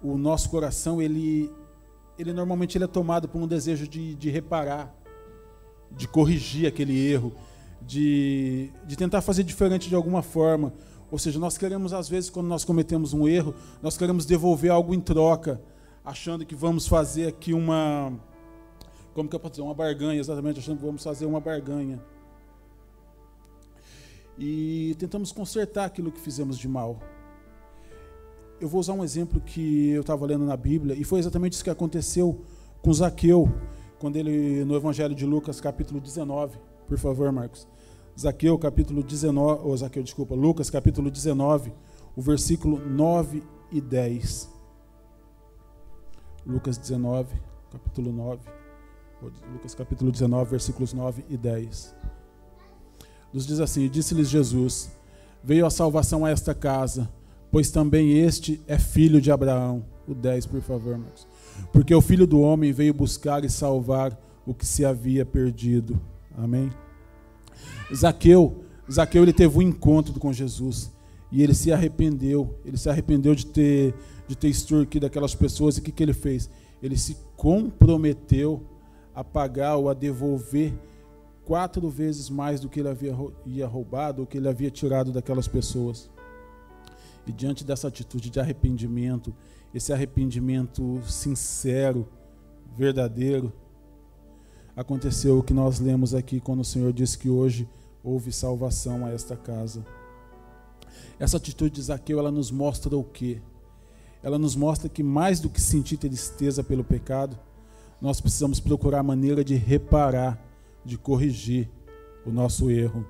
o 0.00 0.16
nosso 0.16 0.48
coração 0.48 1.02
ele 1.02 1.50
ele 2.16 2.32
normalmente 2.32 2.76
ele 2.78 2.84
é 2.84 2.86
tomado 2.86 3.28
por 3.28 3.40
um 3.40 3.48
desejo 3.48 3.88
de, 3.88 4.14
de 4.14 4.30
reparar, 4.30 4.94
de 5.90 6.06
corrigir 6.06 6.68
aquele 6.68 6.96
erro, 6.96 7.32
de, 7.80 8.70
de 8.86 8.94
tentar 8.94 9.22
fazer 9.22 9.42
diferente 9.42 9.88
de 9.88 9.94
alguma 9.94 10.22
forma. 10.22 10.72
Ou 11.10 11.18
seja, 11.18 11.38
nós 11.38 11.56
queremos, 11.56 11.94
às 11.94 12.08
vezes, 12.10 12.28
quando 12.28 12.46
nós 12.46 12.62
cometemos 12.62 13.14
um 13.14 13.26
erro, 13.26 13.54
nós 13.82 13.96
queremos 13.96 14.26
devolver 14.26 14.70
algo 14.70 14.94
em 14.94 15.00
troca, 15.00 15.60
achando 16.04 16.44
que 16.44 16.54
vamos 16.54 16.86
fazer 16.86 17.26
aqui 17.26 17.54
uma. 17.54 18.12
Como 19.14 19.28
que 19.28 19.34
eu 19.34 19.40
posso 19.40 19.52
dizer? 19.52 19.62
Uma 19.62 19.74
barganha, 19.74 20.20
exatamente, 20.20 20.60
achando 20.60 20.76
que 20.76 20.84
vamos 20.84 21.02
fazer 21.02 21.24
uma 21.24 21.40
barganha. 21.40 22.00
E 24.42 24.96
tentamos 24.98 25.32
consertar 25.32 25.84
aquilo 25.84 26.10
que 26.10 26.18
fizemos 26.18 26.56
de 26.56 26.66
mal. 26.66 26.98
Eu 28.58 28.68
vou 28.68 28.80
usar 28.80 28.94
um 28.94 29.04
exemplo 29.04 29.38
que 29.38 29.90
eu 29.90 30.00
estava 30.00 30.24
lendo 30.24 30.46
na 30.46 30.56
Bíblia, 30.56 30.96
e 30.96 31.04
foi 31.04 31.20
exatamente 31.20 31.52
isso 31.52 31.64
que 31.64 31.68
aconteceu 31.68 32.40
com 32.80 32.90
Zaqueu, 32.90 33.52
quando 33.98 34.16
ele, 34.16 34.64
no 34.64 34.74
Evangelho 34.74 35.14
de 35.14 35.26
Lucas, 35.26 35.60
capítulo 35.60 36.00
19. 36.00 36.58
Por 36.88 36.96
favor, 36.96 37.30
Marcos. 37.30 37.68
Zaqueu, 38.18 38.58
capítulo 38.58 39.02
19, 39.02 39.62
ou 39.62 39.76
Zaqueu, 39.76 40.02
desculpa, 40.02 40.34
Lucas, 40.34 40.70
capítulo 40.70 41.10
19, 41.10 41.70
o 42.16 42.22
versículo 42.22 42.78
9 42.78 43.42
e 43.70 43.78
10. 43.78 44.50
Lucas 46.46 46.78
19, 46.78 47.34
capítulo 47.70 48.10
9. 48.10 48.40
Lucas 49.52 49.74
capítulo 49.74 50.10
19, 50.10 50.50
versículos 50.50 50.94
9 50.94 51.26
e 51.28 51.36
10. 51.36 51.99
Nos 53.32 53.46
diz 53.46 53.60
assim: 53.60 53.88
Disse-lhes 53.88 54.28
Jesus: 54.28 54.90
Veio 55.42 55.66
a 55.66 55.70
salvação 55.70 56.24
a 56.24 56.30
esta 56.30 56.54
casa, 56.54 57.08
pois 57.50 57.70
também 57.70 58.18
este 58.18 58.60
é 58.66 58.78
filho 58.78 59.20
de 59.20 59.30
Abraão. 59.30 59.84
O 60.06 60.14
10, 60.14 60.46
por 60.46 60.60
favor, 60.60 60.98
Marcos. 60.98 61.26
Porque 61.72 61.94
o 61.94 62.00
filho 62.00 62.26
do 62.26 62.40
homem 62.40 62.72
veio 62.72 62.92
buscar 62.92 63.44
e 63.44 63.50
salvar 63.50 64.18
o 64.44 64.52
que 64.52 64.66
se 64.66 64.84
havia 64.84 65.24
perdido. 65.24 66.00
Amém. 66.36 66.70
Zaqueu, 67.94 68.64
Zaqueu 68.90 69.22
ele 69.22 69.32
teve 69.32 69.58
um 69.58 69.62
encontro 69.62 70.18
com 70.18 70.32
Jesus 70.32 70.90
e 71.30 71.42
ele 71.42 71.54
se 71.54 71.72
arrependeu. 71.72 72.58
Ele 72.64 72.76
se 72.76 72.88
arrependeu 72.88 73.34
de 73.34 73.46
ter 73.46 73.94
de 74.30 74.36
ter 74.36 74.46
extorquido 74.46 75.06
aquelas 75.06 75.34
pessoas 75.34 75.76
e 75.76 75.80
o 75.80 75.82
que, 75.82 75.90
que 75.90 76.00
ele 76.00 76.12
fez? 76.12 76.48
Ele 76.80 76.96
se 76.96 77.16
comprometeu 77.36 78.62
a 79.12 79.24
pagar 79.24 79.74
ou 79.74 79.90
a 79.90 79.94
devolver 79.94 80.72
quatro 81.50 81.90
vezes 81.90 82.30
mais 82.30 82.60
do 82.60 82.68
que 82.68 82.78
ele 82.78 82.88
havia 82.88 83.66
roubado 83.66 84.20
ou 84.20 84.26
que 84.26 84.38
ele 84.38 84.48
havia 84.48 84.70
tirado 84.70 85.10
daquelas 85.10 85.48
pessoas. 85.48 86.08
E 87.26 87.32
diante 87.32 87.64
dessa 87.64 87.88
atitude 87.88 88.30
de 88.30 88.38
arrependimento, 88.38 89.34
esse 89.74 89.92
arrependimento 89.92 91.02
sincero, 91.02 92.08
verdadeiro, 92.76 93.52
aconteceu 94.76 95.40
o 95.40 95.42
que 95.42 95.52
nós 95.52 95.80
lemos 95.80 96.14
aqui 96.14 96.38
quando 96.38 96.60
o 96.60 96.64
Senhor 96.64 96.92
disse 96.92 97.18
que 97.18 97.28
hoje 97.28 97.68
houve 98.04 98.30
salvação 98.30 99.04
a 99.04 99.10
esta 99.10 99.36
casa. 99.36 99.84
Essa 101.18 101.36
atitude 101.36 101.74
de 101.74 101.82
Zaqueu, 101.82 102.20
ela 102.20 102.30
nos 102.30 102.52
mostra 102.52 102.96
o 102.96 103.02
quê? 103.02 103.42
Ela 104.22 104.38
nos 104.38 104.54
mostra 104.54 104.88
que 104.88 105.02
mais 105.02 105.40
do 105.40 105.50
que 105.50 105.60
sentir 105.60 105.96
tristeza 105.96 106.62
pelo 106.62 106.84
pecado, 106.84 107.36
nós 108.00 108.20
precisamos 108.20 108.60
procurar 108.60 109.02
maneira 109.02 109.42
de 109.42 109.56
reparar, 109.56 110.46
de 110.84 110.98
corrigir 110.98 111.68
o 112.24 112.30
nosso 112.30 112.70
erro. 112.70 113.06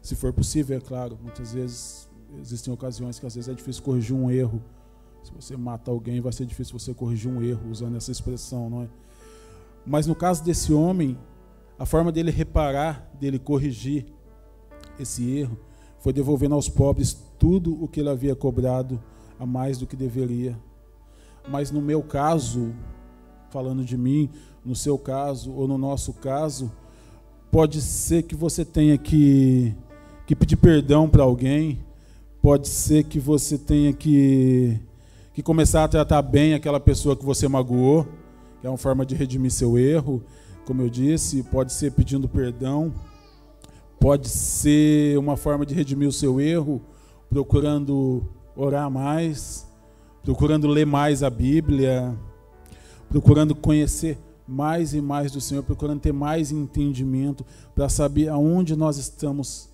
Se 0.00 0.14
for 0.14 0.32
possível, 0.32 0.76
é 0.76 0.80
claro, 0.80 1.18
muitas 1.22 1.52
vezes 1.52 2.08
existem 2.40 2.72
ocasiões 2.72 3.18
que 3.18 3.26
às 3.26 3.34
vezes 3.34 3.48
é 3.48 3.54
difícil 3.54 3.82
corrigir 3.82 4.14
um 4.14 4.30
erro. 4.30 4.62
Se 5.22 5.32
você 5.32 5.56
mata 5.56 5.90
alguém, 5.90 6.20
vai 6.20 6.32
ser 6.32 6.44
difícil 6.44 6.78
você 6.78 6.92
corrigir 6.92 7.30
um 7.30 7.42
erro 7.42 7.70
usando 7.70 7.96
essa 7.96 8.10
expressão, 8.10 8.68
não 8.68 8.82
é? 8.82 8.88
Mas 9.86 10.06
no 10.06 10.14
caso 10.14 10.44
desse 10.44 10.72
homem, 10.72 11.18
a 11.78 11.86
forma 11.86 12.12
dele 12.12 12.30
reparar, 12.30 13.10
dele 13.18 13.38
corrigir 13.38 14.06
esse 14.98 15.28
erro, 15.30 15.58
foi 15.98 16.12
devolvendo 16.12 16.54
aos 16.54 16.68
pobres 16.68 17.16
tudo 17.38 17.82
o 17.82 17.88
que 17.88 18.00
ele 18.00 18.10
havia 18.10 18.36
cobrado 18.36 19.02
a 19.38 19.46
mais 19.46 19.78
do 19.78 19.86
que 19.86 19.96
deveria. 19.96 20.58
Mas 21.48 21.70
no 21.70 21.80
meu 21.80 22.02
caso, 22.02 22.74
falando 23.50 23.84
de 23.84 23.96
mim, 23.96 24.30
no 24.64 24.74
seu 24.74 24.98
caso 24.98 25.52
ou 25.52 25.68
no 25.68 25.76
nosso 25.76 26.12
caso, 26.12 26.72
pode 27.50 27.80
ser 27.80 28.22
que 28.22 28.34
você 28.34 28.64
tenha 28.64 28.96
que, 28.96 29.74
que 30.26 30.34
pedir 30.34 30.56
perdão 30.56 31.08
para 31.08 31.22
alguém, 31.22 31.84
pode 32.40 32.68
ser 32.68 33.04
que 33.04 33.20
você 33.20 33.58
tenha 33.58 33.92
que, 33.92 34.80
que 35.32 35.42
começar 35.42 35.84
a 35.84 35.88
tratar 35.88 36.22
bem 36.22 36.54
aquela 36.54 36.80
pessoa 36.80 37.14
que 37.14 37.24
você 37.24 37.46
magoou, 37.46 38.06
que 38.60 38.66
é 38.66 38.70
uma 38.70 38.78
forma 38.78 39.04
de 39.04 39.14
redimir 39.14 39.50
seu 39.50 39.78
erro, 39.78 40.22
como 40.64 40.80
eu 40.80 40.88
disse, 40.88 41.42
pode 41.42 41.72
ser 41.72 41.92
pedindo 41.92 42.28
perdão, 42.28 42.92
pode 44.00 44.28
ser 44.28 45.18
uma 45.18 45.36
forma 45.36 45.66
de 45.66 45.74
redimir 45.74 46.08
o 46.08 46.12
seu 46.12 46.40
erro, 46.40 46.80
procurando 47.28 48.22
orar 48.56 48.90
mais, 48.90 49.66
procurando 50.22 50.66
ler 50.66 50.86
mais 50.86 51.22
a 51.22 51.28
Bíblia, 51.28 52.16
procurando 53.08 53.54
conhecer 53.54 54.18
mais 54.46 54.94
e 54.94 55.00
mais 55.00 55.32
do 55.32 55.40
Senhor, 55.40 55.62
procurando 55.62 56.00
ter 56.00 56.12
mais 56.12 56.52
entendimento 56.52 57.44
para 57.74 57.88
saber 57.88 58.28
aonde 58.28 58.76
nós 58.76 58.98
estamos 58.98 59.68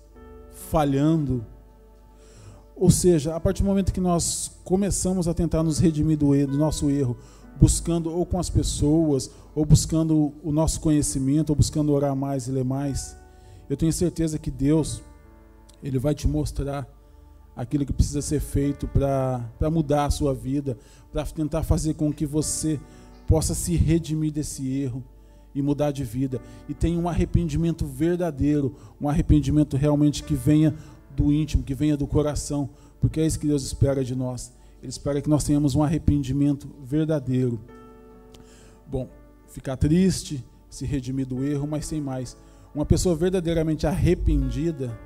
falhando. 0.69 1.45
Ou 2.75 2.89
seja, 2.89 3.35
a 3.35 3.39
partir 3.39 3.63
do 3.63 3.67
momento 3.67 3.93
que 3.93 4.01
nós 4.01 4.51
começamos 4.63 5.27
a 5.27 5.33
tentar 5.33 5.61
nos 5.61 5.77
redimir 5.77 6.17
do, 6.17 6.33
erro, 6.33 6.51
do 6.51 6.57
nosso 6.57 6.89
erro, 6.89 7.17
buscando 7.59 8.11
ou 8.11 8.25
com 8.25 8.39
as 8.39 8.49
pessoas, 8.49 9.29
ou 9.53 9.65
buscando 9.65 10.33
o 10.43 10.51
nosso 10.51 10.79
conhecimento, 10.79 11.49
ou 11.49 11.55
buscando 11.55 11.91
orar 11.91 12.15
mais 12.15 12.47
e 12.47 12.51
ler 12.51 12.63
mais, 12.63 13.15
eu 13.69 13.77
tenho 13.77 13.93
certeza 13.93 14.39
que 14.39 14.49
Deus, 14.49 15.01
Ele 15.83 15.99
vai 15.99 16.15
te 16.15 16.27
mostrar 16.27 16.87
aquilo 17.55 17.85
que 17.85 17.93
precisa 17.93 18.21
ser 18.21 18.39
feito 18.39 18.87
para 18.87 19.69
mudar 19.69 20.05
a 20.05 20.09
sua 20.09 20.33
vida, 20.33 20.77
para 21.11 21.23
tentar 21.25 21.63
fazer 21.63 21.93
com 21.93 22.11
que 22.11 22.25
você 22.25 22.79
possa 23.31 23.55
se 23.55 23.77
redimir 23.77 24.29
desse 24.29 24.77
erro 24.77 25.01
e 25.55 25.61
mudar 25.61 25.91
de 25.91 26.03
vida. 26.03 26.41
E 26.67 26.73
tenha 26.73 26.99
um 26.99 27.07
arrependimento 27.07 27.85
verdadeiro, 27.85 28.75
um 28.99 29.07
arrependimento 29.07 29.77
realmente 29.77 30.21
que 30.21 30.35
venha 30.35 30.75
do 31.15 31.31
íntimo, 31.31 31.63
que 31.63 31.73
venha 31.73 31.95
do 31.95 32.05
coração, 32.05 32.69
porque 32.99 33.21
é 33.21 33.25
isso 33.25 33.39
que 33.39 33.47
Deus 33.47 33.63
espera 33.63 34.03
de 34.03 34.13
nós. 34.13 34.51
Ele 34.81 34.89
espera 34.89 35.21
que 35.21 35.29
nós 35.29 35.45
tenhamos 35.45 35.75
um 35.75 35.81
arrependimento 35.81 36.67
verdadeiro. 36.83 37.57
Bom, 38.85 39.07
ficar 39.47 39.77
triste, 39.77 40.43
se 40.69 40.85
redimir 40.85 41.25
do 41.25 41.41
erro, 41.41 41.65
mas 41.65 41.85
sem 41.85 42.01
mais. 42.01 42.35
Uma 42.75 42.85
pessoa 42.85 43.15
verdadeiramente 43.15 43.87
arrependida, 43.87 44.99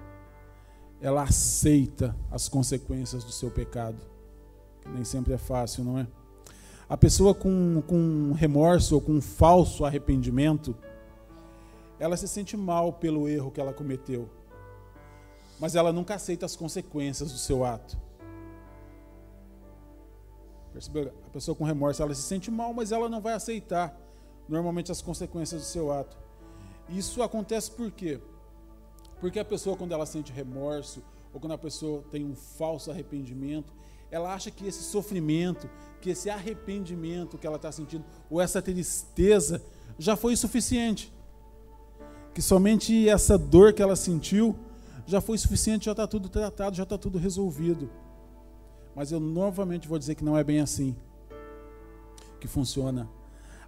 ela 0.99 1.21
aceita 1.21 2.15
as 2.31 2.49
consequências 2.49 3.23
do 3.23 3.31
seu 3.31 3.51
pecado. 3.51 3.97
Nem 4.95 5.03
sempre 5.03 5.33
é 5.33 5.37
fácil, 5.37 5.83
não 5.83 5.99
é? 5.99 6.07
A 6.87 6.95
pessoa 6.95 7.33
com, 7.33 7.81
com 7.87 8.33
remorso 8.33 8.95
ou 8.95 9.01
com 9.01 9.19
falso 9.19 9.83
arrependimento, 9.85 10.75
ela 11.99 12.15
se 12.15 12.27
sente 12.27 12.55
mal 12.55 12.93
pelo 12.93 13.27
erro 13.27 13.49
que 13.49 13.59
ela 13.59 13.73
cometeu, 13.73 14.29
mas 15.59 15.75
ela 15.75 15.91
nunca 15.91 16.13
aceita 16.13 16.45
as 16.45 16.55
consequências 16.55 17.31
do 17.31 17.37
seu 17.37 17.65
ato. 17.65 17.97
Percebeu? 20.71 21.11
A 21.25 21.29
pessoa 21.29 21.55
com 21.55 21.63
remorso, 21.63 22.03
ela 22.03 22.13
se 22.13 22.21
sente 22.21 22.51
mal, 22.51 22.73
mas 22.73 22.91
ela 22.91 23.09
não 23.09 23.21
vai 23.21 23.33
aceitar 23.33 23.97
normalmente 24.47 24.91
as 24.91 25.01
consequências 25.01 25.61
do 25.61 25.65
seu 25.65 25.91
ato. 25.91 26.15
Isso 26.89 27.23
acontece 27.23 27.71
por 27.71 27.89
quê? 27.89 28.19
Porque 29.19 29.39
a 29.39 29.45
pessoa, 29.45 29.75
quando 29.75 29.93
ela 29.93 30.05
sente 30.05 30.31
remorso 30.31 31.01
ou 31.33 31.39
quando 31.39 31.53
a 31.53 31.57
pessoa 31.57 32.03
tem 32.11 32.23
um 32.23 32.35
falso 32.35 32.91
arrependimento, 32.91 33.73
ela 34.11 34.33
acha 34.33 34.51
que 34.51 34.67
esse 34.67 34.83
sofrimento, 34.83 35.69
que 36.01 36.11
esse 36.11 36.29
arrependimento 36.29 37.37
que 37.37 37.47
ela 37.47 37.55
está 37.57 37.71
sentindo, 37.71 38.05
ou 38.29 38.41
essa 38.41 38.61
tristeza, 38.61 39.61
já 39.97 40.15
foi 40.15 40.35
suficiente. 40.35 41.11
Que 42.33 42.41
somente 42.41 43.07
essa 43.07 43.37
dor 43.37 43.73
que 43.73 43.81
ela 43.81 43.95
sentiu 43.95 44.55
já 45.07 45.21
foi 45.21 45.37
suficiente, 45.37 45.85
já 45.85 45.91
está 45.91 46.07
tudo 46.07 46.29
tratado, 46.29 46.75
já 46.75 46.83
está 46.83 46.97
tudo 46.97 47.17
resolvido. 47.17 47.89
Mas 48.95 49.11
eu 49.11 49.19
novamente 49.19 49.87
vou 49.87 49.99
dizer 49.99 50.15
que 50.15 50.23
não 50.23 50.37
é 50.37 50.43
bem 50.43 50.59
assim 50.59 50.95
que 52.39 52.47
funciona. 52.47 53.09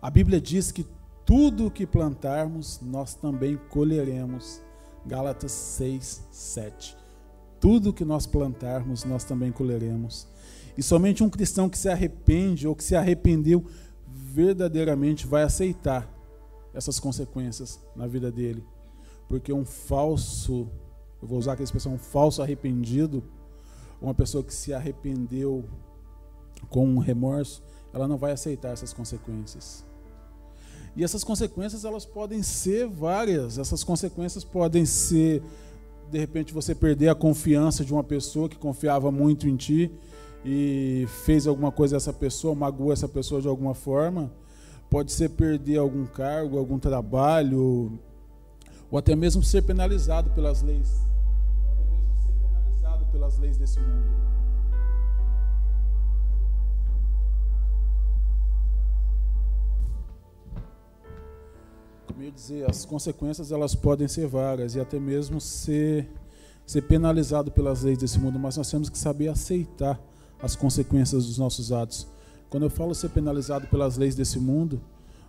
A 0.01 0.09
Bíblia 0.09 0.39
diz 0.39 0.71
que 0.71 0.85
tudo 1.25 1.67
o 1.67 1.71
que 1.71 1.85
plantarmos, 1.85 2.79
nós 2.81 3.13
também 3.13 3.57
colheremos. 3.69 4.61
Gálatas 5.05 5.51
6, 5.51 6.27
7. 6.31 6.97
Tudo 7.59 7.93
que 7.93 8.05
nós 8.05 8.25
plantarmos, 8.25 9.03
nós 9.03 9.23
também 9.23 9.51
colheremos. 9.51 10.27
E 10.77 10.83
somente 10.83 11.23
um 11.23 11.29
cristão 11.29 11.69
que 11.69 11.77
se 11.77 11.89
arrepende 11.89 12.67
ou 12.67 12.75
que 12.75 12.83
se 12.83 12.95
arrependeu 12.95 13.65
verdadeiramente 14.07 15.25
vai 15.25 15.43
aceitar 15.43 16.07
essas 16.73 16.99
consequências 16.99 17.79
na 17.95 18.05
vida 18.05 18.31
dele. 18.31 18.63
Porque 19.27 19.51
um 19.51 19.65
falso, 19.65 20.69
eu 21.21 21.27
vou 21.27 21.39
usar 21.39 21.53
aquela 21.53 21.65
expressão, 21.65 21.93
um 21.95 21.97
falso 21.97 22.41
arrependido, 22.41 23.23
uma 23.99 24.13
pessoa 24.13 24.43
que 24.43 24.53
se 24.53 24.73
arrependeu 24.73 25.65
com 26.69 26.87
um 26.87 26.99
remorso, 26.99 27.63
ela 27.91 28.07
não 28.07 28.17
vai 28.17 28.31
aceitar 28.31 28.69
essas 28.69 28.93
consequências. 28.93 29.83
E 30.95 31.03
essas 31.03 31.23
consequências 31.23 31.85
elas 31.85 32.05
podem 32.05 32.41
ser 32.41 32.87
várias. 32.87 33.57
Essas 33.57 33.83
consequências 33.83 34.43
podem 34.43 34.85
ser 34.85 35.43
de 36.09 36.17
repente 36.17 36.53
você 36.53 36.73
perder 36.73 37.09
a 37.09 37.15
confiança 37.15 37.83
de 37.83 37.93
uma 37.93 38.03
pessoa 38.03 38.47
que 38.47 38.57
confiava 38.57 39.11
muito 39.11 39.47
em 39.47 39.55
ti 39.55 39.91
e 40.45 41.05
fez 41.25 41.47
alguma 41.47 41.71
coisa 41.71 41.95
a 41.95 41.97
essa 41.97 42.13
pessoa, 42.13 42.55
magoou 42.55 42.93
essa 42.93 43.07
pessoa 43.07 43.41
de 43.41 43.47
alguma 43.47 43.73
forma. 43.73 44.31
Pode 44.89 45.11
ser 45.11 45.29
perder 45.29 45.77
algum 45.77 46.05
cargo, 46.05 46.57
algum 46.57 46.79
trabalho, 46.79 47.99
ou 48.89 48.97
até 48.97 49.15
mesmo 49.15 49.43
ser 49.43 49.63
penalizado 49.63 50.29
pelas 50.29 50.61
leis. 50.61 51.05
Ou 51.67 51.73
até 51.73 51.91
mesmo 51.91 52.21
ser 52.21 52.31
penalizado 52.41 53.05
pelas 53.11 53.37
leis 53.39 53.57
desse 53.57 53.79
mundo. 53.79 54.36
Ia 62.23 62.31
dizer, 62.31 62.69
as 62.69 62.83
consequências 62.83 63.51
elas 63.51 63.75
podem 63.75 64.07
ser 64.07 64.27
várias 64.27 64.73
e 64.73 64.79
até 64.79 64.99
mesmo 64.99 65.39
ser, 65.39 66.09
ser 66.65 66.81
penalizado 66.81 67.51
pelas 67.51 67.83
leis 67.83 67.97
desse 67.97 68.19
mundo, 68.19 68.39
mas 68.39 68.57
nós 68.57 68.69
temos 68.71 68.89
que 68.89 68.97
saber 68.97 69.27
aceitar 69.27 69.99
as 70.41 70.55
consequências 70.55 71.27
dos 71.27 71.37
nossos 71.37 71.71
atos. 71.71 72.07
Quando 72.49 72.63
eu 72.63 72.69
falo 72.69 72.95
ser 72.95 73.09
penalizado 73.09 73.67
pelas 73.67 73.97
leis 73.97 74.15
desse 74.15 74.39
mundo, 74.39 74.81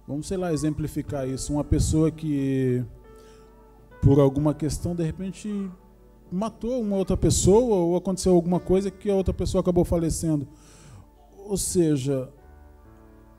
vamos, 0.06 0.26
sei 0.26 0.38
lá, 0.38 0.50
exemplificar 0.50 1.28
isso. 1.28 1.52
Uma 1.52 1.64
pessoa 1.64 2.10
que, 2.10 2.82
por 4.00 4.18
alguma 4.18 4.54
questão, 4.54 4.94
de 4.94 5.04
repente 5.04 5.70
matou 6.32 6.80
uma 6.80 6.96
outra 6.96 7.16
pessoa 7.16 7.76
ou 7.76 7.96
aconteceu 7.96 8.34
alguma 8.34 8.60
coisa 8.60 8.90
que 8.90 9.10
a 9.10 9.14
outra 9.14 9.34
pessoa 9.34 9.60
acabou 9.60 9.84
falecendo. 9.84 10.48
Ou 11.46 11.56
seja, 11.56 12.30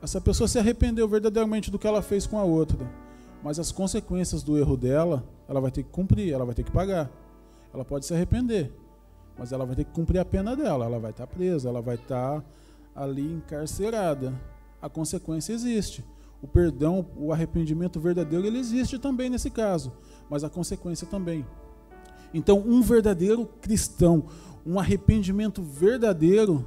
essa 0.00 0.20
pessoa 0.20 0.46
se 0.46 0.58
arrependeu 0.58 1.08
verdadeiramente 1.08 1.70
do 1.70 1.78
que 1.78 1.86
ela 1.86 2.00
fez 2.02 2.26
com 2.26 2.38
a 2.38 2.44
outra 2.44 3.09
mas 3.42 3.58
as 3.58 3.72
consequências 3.72 4.42
do 4.42 4.58
erro 4.58 4.76
dela, 4.76 5.24
ela 5.48 5.60
vai 5.60 5.70
ter 5.70 5.82
que 5.82 5.90
cumprir, 5.90 6.32
ela 6.32 6.44
vai 6.44 6.54
ter 6.54 6.62
que 6.62 6.70
pagar. 6.70 7.10
Ela 7.72 7.84
pode 7.84 8.04
se 8.04 8.12
arrepender, 8.12 8.72
mas 9.38 9.52
ela 9.52 9.64
vai 9.64 9.76
ter 9.76 9.84
que 9.84 9.92
cumprir 9.92 10.18
a 10.18 10.24
pena 10.24 10.56
dela, 10.56 10.84
ela 10.84 10.98
vai 10.98 11.12
estar 11.12 11.26
presa, 11.26 11.68
ela 11.68 11.80
vai 11.80 11.94
estar 11.94 12.44
ali 12.94 13.32
encarcerada. 13.32 14.34
A 14.82 14.88
consequência 14.88 15.52
existe. 15.52 16.04
O 16.42 16.48
perdão, 16.48 17.06
o 17.16 17.32
arrependimento 17.32 18.00
verdadeiro, 18.00 18.46
ele 18.46 18.58
existe 18.58 18.98
também 18.98 19.28
nesse 19.28 19.50
caso, 19.50 19.92
mas 20.28 20.42
a 20.42 20.48
consequência 20.48 21.06
também. 21.06 21.46
Então, 22.32 22.58
um 22.60 22.80
verdadeiro 22.80 23.46
cristão, 23.60 24.24
um 24.64 24.78
arrependimento 24.78 25.62
verdadeiro, 25.62 26.64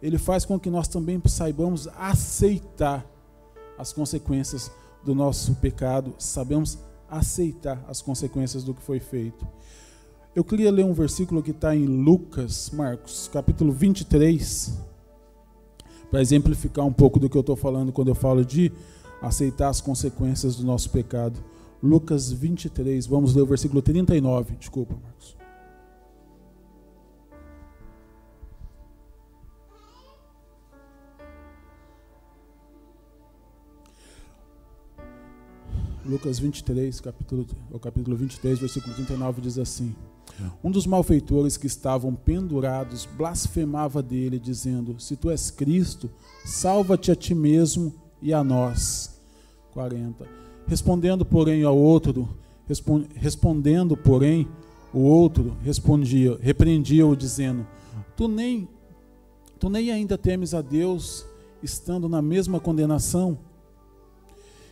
ele 0.00 0.18
faz 0.18 0.44
com 0.44 0.58
que 0.58 0.70
nós 0.70 0.86
também 0.86 1.20
saibamos 1.26 1.88
aceitar 1.96 3.04
as 3.76 3.92
consequências 3.92 4.70
do 5.04 5.14
nosso 5.14 5.54
pecado, 5.56 6.14
sabemos 6.18 6.78
aceitar 7.08 7.82
as 7.88 8.02
consequências 8.02 8.62
do 8.64 8.74
que 8.74 8.82
foi 8.82 9.00
feito. 9.00 9.46
Eu 10.34 10.44
queria 10.44 10.70
ler 10.70 10.84
um 10.84 10.92
versículo 10.92 11.42
que 11.42 11.50
está 11.50 11.74
em 11.74 11.86
Lucas, 11.86 12.70
Marcos, 12.70 13.28
capítulo 13.32 13.72
23, 13.72 14.78
para 16.10 16.20
exemplificar 16.20 16.84
um 16.84 16.92
pouco 16.92 17.18
do 17.18 17.28
que 17.28 17.36
eu 17.36 17.40
estou 17.40 17.56
falando 17.56 17.92
quando 17.92 18.08
eu 18.08 18.14
falo 18.14 18.44
de 18.44 18.72
aceitar 19.20 19.68
as 19.68 19.80
consequências 19.80 20.56
do 20.56 20.64
nosso 20.64 20.90
pecado. 20.90 21.38
Lucas 21.82 22.30
23, 22.30 23.06
vamos 23.06 23.34
ler 23.34 23.42
o 23.42 23.46
versículo 23.46 23.82
39, 23.82 24.54
desculpa, 24.56 24.94
Marcos. 25.02 25.36
Lucas 36.08 36.38
23, 36.38 37.00
capítulo, 37.00 37.46
o 37.70 37.78
capítulo 37.78 38.16
23, 38.16 38.58
versículo 38.58 38.94
39 38.94 39.42
diz 39.42 39.58
assim: 39.58 39.94
Um 40.64 40.70
dos 40.70 40.86
malfeitores 40.86 41.58
que 41.58 41.66
estavam 41.66 42.14
pendurados 42.14 43.04
blasfemava 43.04 44.02
dele, 44.02 44.38
dizendo: 44.38 44.98
Se 44.98 45.16
tu 45.16 45.28
és 45.28 45.50
Cristo, 45.50 46.08
salva-te 46.46 47.12
a 47.12 47.14
ti 47.14 47.34
mesmo 47.34 47.94
e 48.22 48.32
a 48.32 48.42
nós. 48.42 49.20
40. 49.74 50.26
Respondendo, 50.66 51.26
porém, 51.26 51.62
ao 51.62 51.76
outro, 51.76 52.26
respondendo, 53.14 53.94
porém, 53.94 54.48
o 54.94 55.00
outro 55.00 55.58
respondia, 55.62 56.38
repreendia-o, 56.40 57.14
dizendo: 57.14 57.66
Tu 58.16 58.26
nem, 58.28 58.66
tu 59.58 59.68
nem 59.68 59.90
ainda 59.90 60.16
temes 60.16 60.54
a 60.54 60.62
Deus, 60.62 61.26
estando 61.62 62.08
na 62.08 62.22
mesma 62.22 62.58
condenação? 62.58 63.38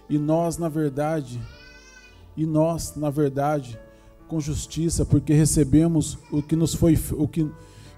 E 0.08 0.18
nós, 0.18 0.58
na 0.58 0.68
verdade, 0.68 1.40
e 2.36 2.46
nós, 2.46 2.94
na 2.96 3.10
verdade, 3.10 3.78
com 4.28 4.40
justiça, 4.40 5.04
porque 5.04 5.32
recebemos 5.32 6.18
o 6.30 6.42
que 6.42 6.56
nos 6.56 6.74
foi 6.74 6.98
o 7.12 7.26
que 7.26 7.48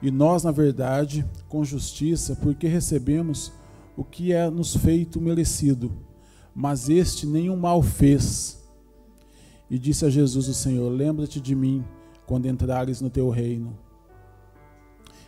e 0.01 0.11
nós, 0.11 0.44
na 0.44 0.53
verdade, 0.53 1.27
com 1.49 1.64
justiça, 1.64 2.37
porque 2.37 2.68
recebemos 2.68 3.53
o 3.97 4.05
que 4.05 4.33
é 4.33 4.49
nos 4.49 4.77
feito 4.77 5.21
merecido. 5.21 5.90
Mas 6.55 6.88
este 6.88 7.27
nenhum 7.27 7.57
mal 7.57 7.83
fez. 7.83 8.62
E 9.68 9.79
disse 9.79 10.05
a 10.05 10.11
Jesus 10.11 10.49
o 10.49 10.55
Senhor: 10.55 10.88
Lembra-te 10.88 11.40
de 11.40 11.55
mim 11.55 11.85
quando 12.27 12.47
entrares 12.47 13.01
no 13.01 13.11
teu 13.11 13.29
reino. 13.29 13.77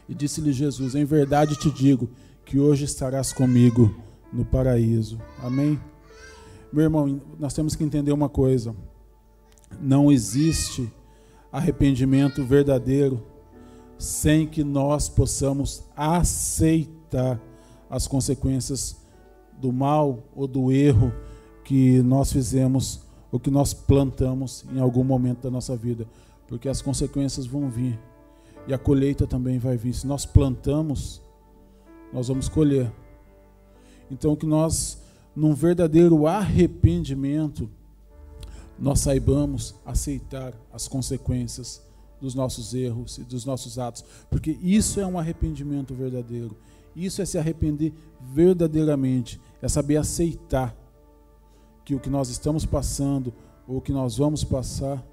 E 0.08 0.14
disse-lhe 0.14 0.52
Jesus: 0.52 0.94
Em 0.94 1.04
verdade 1.04 1.56
te 1.56 1.70
digo 1.70 2.08
que 2.44 2.58
hoje 2.58 2.84
estarás 2.84 3.32
comigo 3.32 3.94
no 4.32 4.44
paraíso. 4.44 5.20
Amém. 5.42 5.89
Meu 6.72 6.84
irmão, 6.84 7.20
nós 7.38 7.52
temos 7.52 7.74
que 7.74 7.82
entender 7.82 8.12
uma 8.12 8.28
coisa: 8.28 8.74
não 9.80 10.10
existe 10.10 10.92
arrependimento 11.50 12.44
verdadeiro 12.44 13.20
sem 13.98 14.46
que 14.46 14.62
nós 14.62 15.08
possamos 15.08 15.84
aceitar 15.96 17.40
as 17.88 18.06
consequências 18.06 18.96
do 19.58 19.72
mal 19.72 20.20
ou 20.34 20.46
do 20.46 20.72
erro 20.72 21.12
que 21.64 22.00
nós 22.02 22.32
fizemos 22.32 23.00
ou 23.32 23.38
que 23.38 23.50
nós 23.50 23.74
plantamos 23.74 24.64
em 24.72 24.80
algum 24.80 25.04
momento 25.04 25.42
da 25.42 25.50
nossa 25.50 25.76
vida, 25.76 26.06
porque 26.48 26.68
as 26.68 26.80
consequências 26.80 27.46
vão 27.46 27.68
vir 27.68 27.98
e 28.66 28.72
a 28.72 28.78
colheita 28.78 29.26
também 29.26 29.58
vai 29.58 29.76
vir. 29.76 29.92
Se 29.92 30.06
nós 30.06 30.24
plantamos, 30.24 31.20
nós 32.12 32.28
vamos 32.28 32.48
colher. 32.48 32.90
Então 34.10 34.34
que 34.34 34.46
nós 34.46 34.99
num 35.34 35.54
verdadeiro 35.54 36.26
arrependimento, 36.26 37.68
nós 38.78 39.00
saibamos 39.00 39.74
aceitar 39.84 40.54
as 40.72 40.88
consequências 40.88 41.82
dos 42.20 42.34
nossos 42.34 42.74
erros 42.74 43.18
e 43.18 43.24
dos 43.24 43.44
nossos 43.44 43.78
atos, 43.78 44.04
porque 44.30 44.58
isso 44.62 45.00
é 45.00 45.06
um 45.06 45.18
arrependimento 45.18 45.94
verdadeiro. 45.94 46.56
Isso 46.94 47.22
é 47.22 47.24
se 47.24 47.38
arrepender 47.38 47.92
verdadeiramente, 48.20 49.40
é 49.62 49.68
saber 49.68 49.96
aceitar 49.96 50.76
que 51.84 51.94
o 51.94 52.00
que 52.00 52.10
nós 52.10 52.28
estamos 52.28 52.66
passando 52.66 53.32
ou 53.66 53.78
o 53.78 53.80
que 53.80 53.92
nós 53.92 54.16
vamos 54.16 54.44
passar 54.44 55.04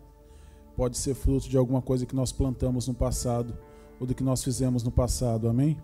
pode 0.75 0.97
ser 0.97 1.15
fruto 1.15 1.49
de 1.49 1.58
alguma 1.58 1.82
coisa 1.82 2.06
que 2.06 2.15
nós 2.15 2.32
plantamos 2.32 2.88
no 2.88 2.93
passado 2.93 3.58
ou 3.99 4.06
do 4.06 4.13
que 4.13 4.23
nós 4.23 4.43
fizemos 4.43 4.84
no 4.84 4.91
passado. 4.91 5.47
Amém? 5.47 5.77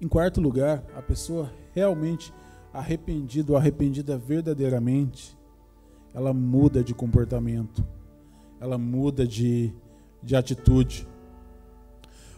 Em 0.00 0.08
quarto 0.08 0.40
lugar, 0.40 0.84
a 0.96 1.02
pessoa 1.02 1.50
realmente 1.72 2.32
arrependido 2.74 3.52
ou 3.52 3.58
arrependida 3.58 4.18
verdadeiramente, 4.18 5.38
ela 6.12 6.34
muda 6.34 6.82
de 6.82 6.92
comportamento, 6.92 7.86
ela 8.60 8.76
muda 8.76 9.26
de, 9.26 9.72
de 10.20 10.34
atitude. 10.34 11.06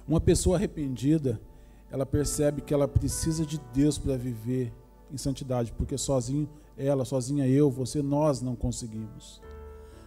Uma 0.07 0.21
pessoa 0.21 0.57
arrependida, 0.57 1.41
ela 1.91 2.05
percebe 2.05 2.61
que 2.61 2.75
ela 2.75 2.87
precisa 2.87 3.47
de 3.47 3.59
Deus 3.73 3.97
para 3.97 4.17
viver 4.17 4.73
em 5.11 5.17
santidade, 5.17 5.73
porque 5.73 5.97
sozinho 5.97 6.49
ela, 6.77 7.07
sozinha 7.07 7.49
eu, 7.49 7.71
você, 7.71 8.03
nós 8.03 8.43
não 8.43 8.55
conseguimos. 8.55 9.41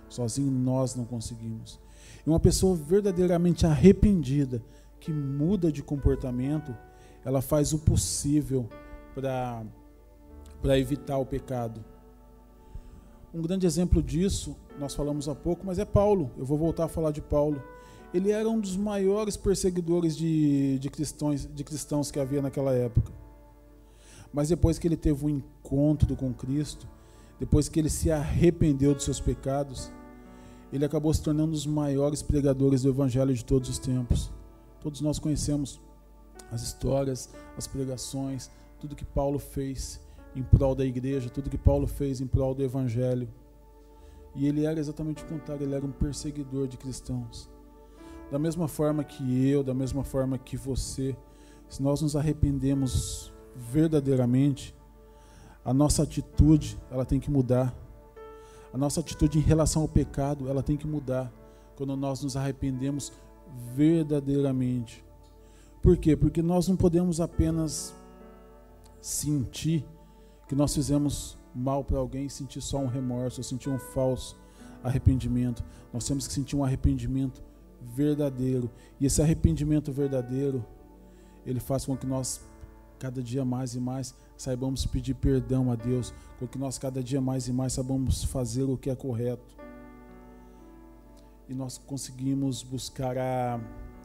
Sozinho 0.07 0.51
nós 0.51 0.95
não 0.95 1.05
conseguimos. 1.05 1.79
E 2.25 2.29
uma 2.29 2.39
pessoa 2.39 2.75
verdadeiramente 2.75 3.65
arrependida, 3.65 4.61
que 4.99 5.11
muda 5.11 5.71
de 5.71 5.81
comportamento, 5.81 6.75
ela 7.25 7.41
faz 7.41 7.73
o 7.73 7.79
possível 7.79 8.69
para 9.15 9.63
evitar 10.63 11.17
o 11.17 11.25
pecado. 11.25 11.83
Um 13.33 13.41
grande 13.41 13.65
exemplo 13.65 14.01
disso, 14.01 14.55
nós 14.79 14.95
falamos 14.95 15.29
há 15.29 15.35
pouco, 15.35 15.65
mas 15.65 15.77
é 15.77 15.85
Paulo. 15.85 16.31
Eu 16.37 16.45
vou 16.45 16.57
voltar 16.57 16.85
a 16.85 16.87
falar 16.87 17.11
de 17.11 17.21
Paulo. 17.21 17.61
Ele 18.13 18.31
era 18.31 18.49
um 18.49 18.59
dos 18.59 18.75
maiores 18.75 19.37
perseguidores 19.37 20.17
de, 20.17 20.79
de, 20.79 20.89
cristãos, 20.89 21.47
de 21.53 21.63
cristãos 21.63 22.09
que 22.09 22.19
havia 22.19 22.41
naquela 22.41 22.73
época. 22.73 23.11
Mas 24.33 24.49
depois 24.49 24.79
que 24.79 24.87
ele 24.87 24.97
teve 24.97 25.25
um 25.25 25.29
encontro 25.29 26.15
com 26.15 26.33
Cristo, 26.33 26.87
depois 27.39 27.69
que 27.69 27.79
ele 27.79 27.89
se 27.89 28.11
arrependeu 28.11 28.95
dos 28.95 29.03
seus 29.03 29.19
pecados, 29.19 29.91
ele 30.73 30.85
acabou 30.85 31.13
se 31.13 31.21
tornando 31.21 31.49
um 31.49 31.51
dos 31.51 31.65
maiores 31.65 32.21
pregadores 32.21 32.81
do 32.81 32.89
Evangelho 32.89 33.33
de 33.33 33.45
todos 33.45 33.69
os 33.69 33.79
tempos. 33.79 34.31
Todos 34.81 35.01
nós 35.01 35.19
conhecemos 35.19 35.79
as 36.51 36.63
histórias, 36.63 37.29
as 37.57 37.67
pregações, 37.67 38.49
tudo 38.79 38.95
que 38.95 39.05
Paulo 39.05 39.37
fez 39.37 39.99
em 40.35 40.43
prol 40.43 40.75
da 40.75 40.85
igreja, 40.85 41.29
tudo 41.29 41.49
que 41.49 41.57
Paulo 41.57 41.87
fez 41.87 42.21
em 42.21 42.27
prol 42.27 42.53
do 42.53 42.63
evangelho. 42.63 43.27
E 44.35 44.47
ele 44.47 44.65
era 44.65 44.79
exatamente 44.79 45.23
o 45.23 45.27
contrário, 45.27 45.63
ele 45.63 45.75
era 45.75 45.85
um 45.85 45.91
perseguidor 45.91 46.67
de 46.67 46.77
cristãos. 46.77 47.49
Da 48.31 48.37
mesma 48.37 48.67
forma 48.67 49.03
que 49.03 49.47
eu, 49.49 49.63
da 49.63 49.73
mesma 49.73 50.03
forma 50.03 50.37
que 50.37 50.55
você, 50.55 51.15
se 51.67 51.81
nós 51.81 52.01
nos 52.01 52.15
arrependemos 52.15 53.33
verdadeiramente, 53.55 54.75
a 55.65 55.73
nossa 55.73 56.03
atitude, 56.03 56.79
ela 56.91 57.05
tem 57.05 57.19
que 57.19 57.31
mudar. 57.31 57.75
A 58.71 58.77
nossa 58.77 58.99
atitude 58.99 59.39
em 59.39 59.41
relação 59.41 59.81
ao 59.81 59.87
pecado, 59.87 60.47
ela 60.47 60.61
tem 60.61 60.77
que 60.77 60.87
mudar 60.87 61.31
quando 61.75 61.95
nós 61.97 62.23
nos 62.23 62.37
arrependemos 62.37 63.11
verdadeiramente. 63.75 65.03
Por 65.81 65.97
quê? 65.97 66.15
Porque 66.15 66.41
nós 66.41 66.67
não 66.67 66.75
podemos 66.75 67.19
apenas 67.19 67.95
sentir 69.01 69.85
que 70.49 70.55
nós 70.55 70.73
fizemos 70.73 71.37
mal 71.53 71.83
para 71.83 71.99
alguém 71.99 72.25
e 72.25 72.29
sentir 72.29 72.59
só 72.59 72.79
um 72.79 72.87
remorso, 72.87 73.43
sentir 73.43 73.69
um 73.69 73.77
falso 73.77 74.35
arrependimento. 74.83 75.63
Nós 75.93 76.07
temos 76.07 76.27
que 76.27 76.33
sentir 76.33 76.55
um 76.55 76.63
arrependimento 76.63 77.43
verdadeiro. 77.79 78.67
E 78.99 79.05
esse 79.05 79.21
arrependimento 79.21 79.91
verdadeiro, 79.91 80.65
ele 81.45 81.59
faz 81.59 81.85
com 81.85 81.95
que 81.95 82.07
nós 82.07 82.41
cada 82.97 83.21
dia 83.21 83.45
mais 83.45 83.75
e 83.75 83.79
mais 83.79 84.15
saibamos 84.35 84.87
pedir 84.87 85.13
perdão 85.13 85.71
a 85.71 85.75
Deus, 85.75 86.13
com 86.39 86.47
que 86.47 86.57
nós 86.57 86.79
cada 86.79 87.03
dia 87.03 87.21
mais 87.21 87.47
e 87.47 87.53
mais 87.53 87.73
saibamos 87.73 88.23
fazer 88.23 88.63
o 88.63 88.75
que 88.75 88.89
é 88.89 88.95
correto. 88.95 89.55
E 91.47 91.53
nós 91.53 91.77
conseguimos 91.77 92.63
buscar 92.63 93.15
a, 93.19 93.61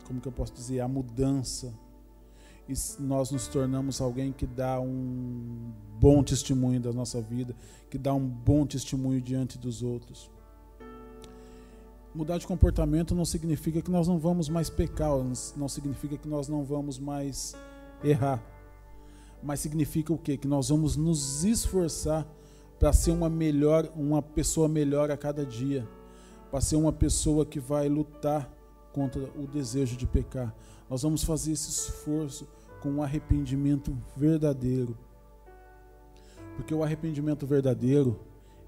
como 0.06 0.20
que 0.20 0.28
eu 0.28 0.32
posso 0.32 0.52
dizer, 0.52 0.80
a 0.80 0.88
mudança 0.88 1.72
e 2.68 2.74
nós 3.00 3.30
nos 3.30 3.46
tornamos 3.46 4.00
alguém 4.00 4.32
que 4.32 4.46
dá 4.46 4.80
um 4.80 5.72
bom 5.98 6.22
testemunho 6.22 6.80
da 6.80 6.92
nossa 6.92 7.20
vida, 7.20 7.54
que 7.90 7.98
dá 7.98 8.14
um 8.14 8.26
bom 8.26 8.66
testemunho 8.66 9.20
diante 9.20 9.58
dos 9.58 9.82
outros. 9.82 10.30
Mudar 12.14 12.38
de 12.38 12.46
comportamento 12.46 13.14
não 13.14 13.24
significa 13.24 13.82
que 13.82 13.90
nós 13.90 14.06
não 14.06 14.18
vamos 14.18 14.48
mais 14.48 14.70
pecar, 14.70 15.10
não 15.56 15.68
significa 15.68 16.16
que 16.16 16.28
nós 16.28 16.48
não 16.48 16.64
vamos 16.64 16.98
mais 16.98 17.54
errar. 18.02 18.42
Mas 19.42 19.60
significa 19.60 20.12
o 20.12 20.18
quê? 20.18 20.36
Que 20.36 20.48
nós 20.48 20.68
vamos 20.68 20.96
nos 20.96 21.44
esforçar 21.44 22.26
para 22.78 22.92
ser 22.92 23.10
uma 23.10 23.28
melhor, 23.28 23.90
uma 23.94 24.22
pessoa 24.22 24.68
melhor 24.68 25.10
a 25.10 25.16
cada 25.16 25.44
dia, 25.44 25.86
para 26.50 26.60
ser 26.60 26.76
uma 26.76 26.92
pessoa 26.92 27.44
que 27.44 27.60
vai 27.60 27.88
lutar 27.88 28.48
contra 28.94 29.20
o 29.36 29.46
desejo 29.46 29.96
de 29.96 30.06
pecar. 30.06 30.54
Nós 30.88 31.02
vamos 31.02 31.24
fazer 31.24 31.52
esse 31.52 31.68
esforço 31.68 32.48
com 32.80 32.90
um 32.90 33.02
arrependimento 33.02 33.96
verdadeiro. 34.16 34.96
Porque 36.56 36.72
o 36.72 36.84
arrependimento 36.84 37.44
verdadeiro, 37.44 38.18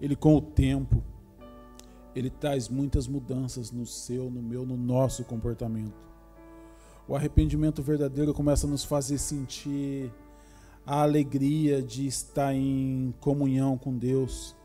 ele 0.01 0.17
com 0.17 0.35
o 0.35 0.41
tempo, 0.41 1.03
ele 2.15 2.29
traz 2.29 2.69
muitas 2.69 3.07
mudanças 3.07 3.71
no 3.71 3.87
seu, 3.87 4.29
no 4.29 4.43
meu, 4.43 4.67
no 4.67 4.77
nosso 4.77 5.23
comportamento. 5.25 5.95
O 7.07 7.15
arrependimento 7.15 7.83
verdadeiro 7.83 8.35
começa 8.35 8.67
a 8.67 8.71
nos 8.71 8.83
fazer 8.83 9.19
sentir 9.19 10.11
a 10.85 11.03
alegria 11.03 11.81
de 11.81 12.07
estar 12.07 12.53
em 12.53 13.15
comunhão 13.21 13.79
com 13.79 13.97
Deus. 13.97 14.57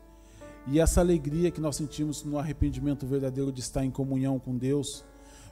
E 0.66 0.80
essa 0.80 1.00
alegria 1.00 1.50
que 1.50 1.60
nós 1.60 1.76
sentimos 1.76 2.24
no 2.24 2.38
arrependimento 2.38 3.06
verdadeiro 3.06 3.52
de 3.52 3.60
estar 3.60 3.84
em 3.84 3.90
comunhão 3.90 4.38
com 4.38 4.56
Deus, 4.56 5.04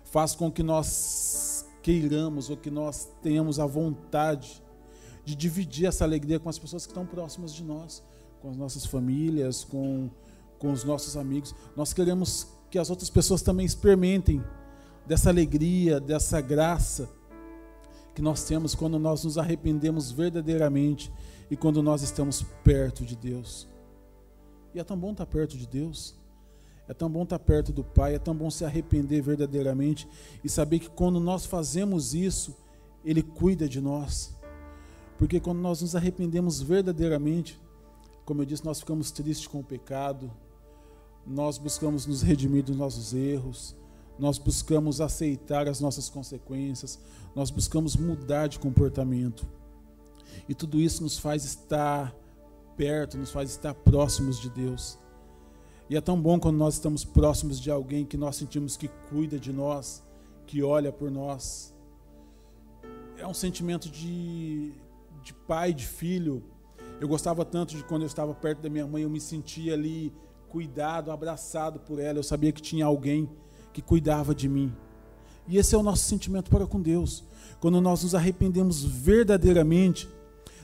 faz 0.05 0.35
com 0.35 0.51
que 0.51 0.63
nós 0.63 1.67
queiramos 1.83 2.51
ou 2.51 2.57
que 2.57 2.71
nós 2.71 3.09
tenhamos 3.23 3.59
a 3.59 3.67
vontade 3.67 4.63
de 5.25 5.35
dividir 5.35 5.87
essa 5.87 6.05
alegria 6.05 6.39
com 6.39 6.49
as 6.49 6.59
pessoas 6.59 6.85
que 6.85 6.93
estão 6.93 7.07
próximas 7.07 7.53
de 7.53 7.63
nós, 7.63 8.03
com 8.41 8.51
as 8.51 8.57
nossas 8.57 8.85
famílias, 8.87 9.65
com, 9.65 10.11
com 10.59 10.73
os 10.73 10.85
nossos 10.85 11.17
amigos. 11.17 11.55
Nós 11.77 11.93
queremos 11.93 12.49
que 12.71 12.79
as 12.79 12.91
outras 12.91 13.11
pessoas 13.11 13.43
também 13.43 13.67
experimentem 13.67 14.43
dessa 15.07 15.31
alegria, 15.31 16.01
dessa 16.01 16.41
graça 16.41 17.09
que 18.15 18.23
nós 18.23 18.45
temos 18.45 18.75
quando 18.75 18.99
nós 18.99 19.25
nos 19.25 19.39
arrependemos 19.39 20.11
verdadeiramente 20.11 21.13
e 21.51 21.57
quando 21.57 21.83
nós 21.83 22.03
estamos 22.03 22.45
perto 22.63 23.05
de 23.05 23.17
Deus. 23.17 23.69
E 24.75 24.79
é 24.79 24.85
tão 24.85 24.97
bom 24.97 25.13
estar 25.13 25.27
perto 25.27 25.57
de 25.57 25.67
Deus. 25.67 26.15
É 26.91 26.93
tão 26.93 27.09
bom 27.09 27.23
estar 27.23 27.39
perto 27.39 27.73
do 27.73 27.85
Pai, 27.85 28.17
é 28.17 28.19
tão 28.19 28.35
bom 28.35 28.51
se 28.51 28.65
arrepender 28.65 29.23
verdadeiramente 29.23 30.09
e 30.43 30.49
saber 30.49 30.81
que 30.81 30.91
quando 30.91 31.21
nós 31.21 31.47
fazemos 31.47 32.15
isso, 32.15 32.57
Ele 33.05 33.23
cuida 33.23 33.69
de 33.69 33.81
nós. 33.81 34.35
Porque 35.17 35.39
quando 35.39 35.61
nós 35.61 35.83
nos 35.83 35.95
arrependemos 35.95 36.61
verdadeiramente, 36.61 37.61
como 38.25 38.43
eu 38.43 38.45
disse, 38.45 38.65
nós 38.65 38.81
ficamos 38.81 39.13
tristes 39.13 39.47
com 39.47 39.61
o 39.61 39.65
pecado, 39.65 40.33
nós 41.25 41.59
buscamos 41.59 42.07
nos 42.07 42.23
redimir 42.23 42.65
dos 42.65 42.77
nossos 42.77 43.15
erros, 43.15 43.77
nós 44.19 44.37
buscamos 44.37 45.01
aceitar 45.01 45.69
as 45.69 45.79
nossas 45.79 46.09
consequências, 46.09 46.99
nós 47.37 47.53
buscamos 47.53 47.95
mudar 47.95 48.49
de 48.49 48.59
comportamento. 48.59 49.47
E 50.49 50.57
tudo 50.57 50.81
isso 50.81 51.05
nos 51.05 51.21
faz 51.21 51.45
estar 51.45 52.13
perto, 52.77 53.17
nos 53.17 53.31
faz 53.31 53.49
estar 53.51 53.75
próximos 53.75 54.41
de 54.41 54.51
Deus. 54.51 54.99
E 55.91 55.97
é 55.97 56.01
tão 56.01 56.23
bom 56.23 56.39
quando 56.39 56.57
nós 56.57 56.75
estamos 56.75 57.05
próximos 57.05 57.61
de 57.61 57.69
alguém 57.69 58.05
que 58.05 58.17
nós 58.17 58.37
sentimos 58.37 58.77
que 58.77 58.87
cuida 59.09 59.41
de 59.41 59.53
nós, 59.53 60.05
que 60.47 60.63
olha 60.63 60.93
por 60.93 61.11
nós. 61.11 61.75
É 63.19 63.27
um 63.27 63.35
sentimento 63.35 63.91
de, 63.91 64.73
de 65.21 65.35
pai, 65.49 65.75
de 65.75 65.85
filho. 65.85 66.45
Eu 67.01 67.09
gostava 67.09 67.45
tanto 67.45 67.75
de 67.75 67.83
quando 67.83 68.03
eu 68.03 68.07
estava 68.07 68.33
perto 68.33 68.63
da 68.63 68.71
minha 68.71 68.87
mãe, 68.87 69.03
eu 69.03 69.11
me 69.11 69.21
sentia 69.21 69.75
ali 69.75 70.13
cuidado, 70.49 71.11
abraçado 71.11 71.81
por 71.81 71.99
ela. 71.99 72.21
Eu 72.21 72.23
sabia 72.23 72.53
que 72.53 72.63
tinha 72.63 72.87
alguém 72.87 73.29
que 73.73 73.83
cuidava 73.83 74.33
de 74.33 74.49
mim. 74.49 74.73
E 75.49 75.59
esse 75.59 75.75
é 75.75 75.79
o 75.79 75.83
nosso 75.83 76.05
sentimento 76.05 76.51
para 76.51 76.69
com 76.69 76.81
Deus. 76.81 77.25
Quando 77.59 77.81
nós 77.81 78.05
nos 78.05 78.15
arrependemos 78.15 78.85
verdadeiramente, 78.85 80.09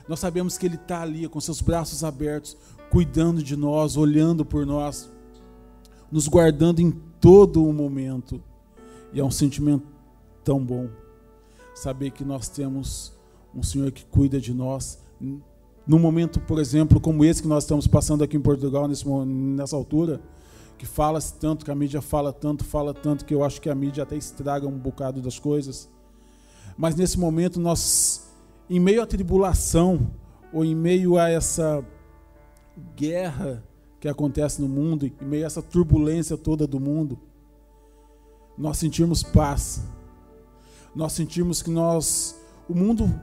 nós 0.07 0.21
sabemos 0.21 0.57
que 0.57 0.65
Ele 0.65 0.75
está 0.75 1.01
ali 1.01 1.27
com 1.27 1.41
seus 1.41 1.59
braços 1.59 2.01
abertos, 2.01 2.55
cuidando 2.89 3.43
de 3.43 3.57
nós, 3.57 3.97
olhando 3.97 4.45
por 4.45 4.65
nós 4.65 5.16
nos 6.11 6.27
guardando 6.27 6.79
em 6.79 6.91
todo 7.19 7.65
o 7.65 7.73
momento. 7.73 8.41
E 9.13 9.19
é 9.19 9.23
um 9.23 9.31
sentimento 9.31 9.85
tão 10.43 10.63
bom 10.63 10.89
saber 11.73 12.11
que 12.11 12.23
nós 12.23 12.49
temos 12.49 13.13
um 13.53 13.63
Senhor 13.63 13.91
que 13.91 14.05
cuida 14.05 14.39
de 14.39 14.53
nós. 14.53 14.99
Num 15.85 15.99
momento, 15.99 16.39
por 16.39 16.59
exemplo, 16.59 16.99
como 16.99 17.23
esse 17.23 17.41
que 17.41 17.47
nós 17.47 17.63
estamos 17.63 17.87
passando 17.87 18.23
aqui 18.23 18.35
em 18.35 18.41
Portugal, 18.41 18.87
nesse, 18.87 19.07
nessa 19.07 19.75
altura, 19.75 20.21
que 20.77 20.85
fala-se 20.85 21.33
tanto, 21.33 21.65
que 21.65 21.71
a 21.71 21.75
mídia 21.75 22.01
fala 22.01 22.31
tanto, 22.31 22.63
fala 22.63 22.93
tanto, 22.93 23.25
que 23.25 23.33
eu 23.33 23.43
acho 23.43 23.59
que 23.59 23.69
a 23.69 23.75
mídia 23.75 24.03
até 24.03 24.15
estraga 24.15 24.67
um 24.67 24.77
bocado 24.77 25.21
das 25.21 25.39
coisas. 25.39 25.89
Mas 26.77 26.95
nesse 26.95 27.17
momento, 27.17 27.59
nós, 27.59 28.29
em 28.69 28.79
meio 28.79 29.01
à 29.01 29.07
tribulação, 29.07 30.07
ou 30.53 30.63
em 30.63 30.75
meio 30.75 31.17
a 31.17 31.29
essa 31.29 31.83
guerra 32.95 33.63
que 33.99 34.07
acontece 34.07 34.61
no 34.61 34.67
mundo, 34.67 35.05
em 35.05 35.13
meio 35.21 35.43
a 35.43 35.47
essa 35.47 35.61
turbulência 35.61 36.37
toda 36.37 36.67
do 36.67 36.79
mundo, 36.79 37.17
nós 38.57 38.77
sentirmos 38.77 39.23
paz. 39.23 39.83
Nós 40.95 41.13
sentirmos 41.13 41.61
que 41.61 41.69
nós, 41.69 42.35
o 42.67 42.73
mundo, 42.73 43.13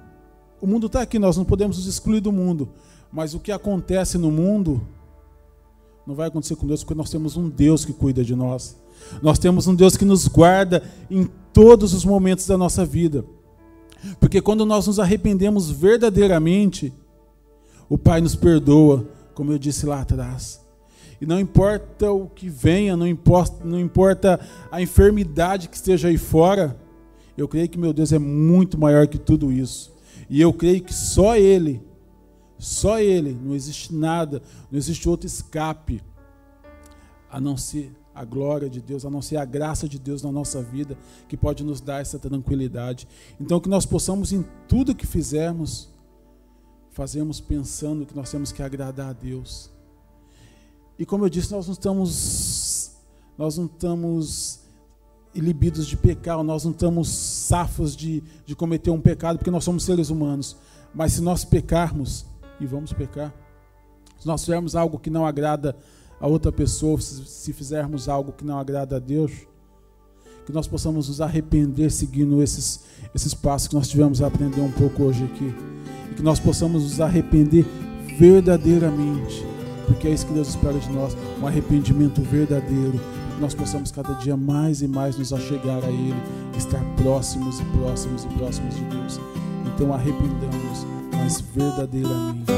o 0.60 0.66
mundo 0.66 0.86
está 0.86 1.02
aqui, 1.02 1.18
nós 1.18 1.36
não 1.36 1.44
podemos 1.44 1.76
nos 1.76 1.86
excluir 1.86 2.20
do 2.20 2.30
mundo, 2.30 2.68
mas 3.12 3.34
o 3.34 3.40
que 3.40 3.52
acontece 3.52 4.18
no 4.18 4.30
mundo, 4.30 4.80
Não 6.06 6.14
vai 6.14 6.28
acontecer 6.28 6.54
com 6.56 6.66
Deus 6.66 6.84
porque 6.84 6.94
nós 6.94 7.08
temos 7.08 7.34
um 7.34 7.48
Deus 7.48 7.82
que 7.84 7.92
cuida 7.92 8.22
de 8.22 8.34
nós. 8.34 8.76
Nós 9.22 9.38
temos 9.38 9.66
um 9.66 9.74
Deus 9.74 9.96
que 9.96 10.04
nos 10.04 10.28
guarda 10.28 10.82
em 11.10 11.26
todos 11.52 11.94
os 11.94 12.04
momentos 12.04 12.46
da 12.46 12.58
nossa 12.58 12.84
vida. 12.84 13.24
Porque 14.20 14.42
quando 14.42 14.66
nós 14.66 14.86
nos 14.86 15.00
arrependemos 15.00 15.70
verdadeiramente, 15.70 16.92
o 17.88 17.96
Pai 17.96 18.20
nos 18.20 18.36
perdoa, 18.36 19.08
como 19.34 19.50
eu 19.50 19.58
disse 19.58 19.86
lá 19.86 20.02
atrás. 20.02 20.63
E 21.24 21.26
não 21.26 21.40
importa 21.40 22.12
o 22.12 22.28
que 22.28 22.50
venha, 22.50 22.94
não 22.98 23.08
importa, 23.08 23.64
não 23.64 23.80
importa 23.80 24.38
a 24.70 24.82
enfermidade 24.82 25.70
que 25.70 25.76
esteja 25.76 26.08
aí 26.08 26.18
fora, 26.18 26.78
eu 27.34 27.48
creio 27.48 27.66
que 27.66 27.78
meu 27.78 27.94
Deus 27.94 28.12
é 28.12 28.18
muito 28.18 28.78
maior 28.78 29.06
que 29.06 29.16
tudo 29.16 29.50
isso. 29.50 29.90
E 30.28 30.38
eu 30.38 30.52
creio 30.52 30.82
que 30.82 30.92
só 30.92 31.34
Ele, 31.34 31.82
só 32.58 33.00
Ele, 33.00 33.34
não 33.42 33.54
existe 33.54 33.94
nada, 33.94 34.42
não 34.70 34.76
existe 34.76 35.08
outro 35.08 35.26
escape 35.26 36.02
a 37.30 37.40
não 37.40 37.56
ser 37.56 37.90
a 38.14 38.22
glória 38.22 38.68
de 38.68 38.82
Deus, 38.82 39.06
a 39.06 39.10
não 39.10 39.22
ser 39.22 39.38
a 39.38 39.46
graça 39.46 39.88
de 39.88 39.98
Deus 39.98 40.22
na 40.22 40.30
nossa 40.30 40.62
vida, 40.62 40.94
que 41.26 41.38
pode 41.38 41.64
nos 41.64 41.80
dar 41.80 42.02
essa 42.02 42.18
tranquilidade. 42.18 43.08
Então, 43.40 43.58
que 43.58 43.68
nós 43.70 43.86
possamos, 43.86 44.30
em 44.30 44.44
tudo 44.68 44.94
que 44.94 45.06
fizermos, 45.06 45.88
fazermos 46.90 47.40
pensando 47.40 48.04
que 48.04 48.14
nós 48.14 48.30
temos 48.30 48.52
que 48.52 48.62
agradar 48.62 49.08
a 49.08 49.12
Deus. 49.14 49.72
E 50.98 51.04
como 51.04 51.24
eu 51.24 51.28
disse, 51.28 51.52
nós 51.52 51.66
não 51.66 51.72
estamos, 51.72 52.92
nós 53.36 53.58
não 53.58 53.66
estamos 53.66 54.60
ilibidos 55.34 55.86
de 55.86 55.96
pecado, 55.96 56.42
nós 56.42 56.64
não 56.64 56.70
estamos 56.70 57.08
safos 57.08 57.96
de, 57.96 58.22
de 58.46 58.54
cometer 58.54 58.90
um 58.90 59.00
pecado, 59.00 59.38
porque 59.38 59.50
nós 59.50 59.64
somos 59.64 59.84
seres 59.84 60.08
humanos. 60.08 60.56
Mas 60.94 61.14
se 61.14 61.20
nós 61.20 61.44
pecarmos, 61.44 62.24
e 62.60 62.66
vamos 62.66 62.92
pecar, 62.92 63.34
se 64.18 64.26
nós 64.26 64.42
fizermos 64.42 64.76
algo 64.76 64.98
que 64.98 65.10
não 65.10 65.26
agrada 65.26 65.76
a 66.20 66.26
outra 66.26 66.52
pessoa, 66.52 67.00
se 67.00 67.52
fizermos 67.52 68.08
algo 68.08 68.32
que 68.32 68.44
não 68.44 68.58
agrada 68.58 68.96
a 68.96 68.98
Deus, 69.00 69.32
que 70.46 70.52
nós 70.52 70.68
possamos 70.68 71.08
nos 71.08 71.20
arrepender 71.20 71.90
seguindo 71.90 72.42
esses, 72.42 72.84
esses 73.14 73.34
passos 73.34 73.68
que 73.68 73.74
nós 73.74 73.88
tivemos 73.88 74.22
a 74.22 74.26
aprender 74.26 74.60
um 74.60 74.70
pouco 74.70 75.04
hoje 75.04 75.24
aqui. 75.24 75.52
E 76.10 76.14
que 76.14 76.22
nós 76.22 76.38
possamos 76.38 76.82
nos 76.82 77.00
arrepender 77.00 77.66
verdadeiramente, 78.18 79.44
porque 79.86 80.08
é 80.08 80.10
isso 80.10 80.26
que 80.26 80.32
Deus 80.32 80.48
espera 80.48 80.78
de 80.78 80.90
nós, 80.90 81.16
um 81.40 81.46
arrependimento 81.46 82.20
verdadeiro, 82.22 83.00
que 83.34 83.40
nós 83.40 83.54
possamos 83.54 83.90
cada 83.90 84.14
dia 84.14 84.36
mais 84.36 84.82
e 84.82 84.88
mais 84.88 85.16
nos 85.16 85.32
achegar 85.32 85.84
a 85.84 85.88
Ele, 85.88 86.14
estar 86.56 86.82
próximos 86.96 87.60
e 87.60 87.64
próximos 87.64 88.24
e 88.24 88.28
próximos 88.28 88.74
de 88.74 88.84
Deus. 88.84 89.20
Então 89.74 89.92
arrependamos, 89.92 90.86
mas 91.12 91.40
verdadeiramente. 91.40 92.52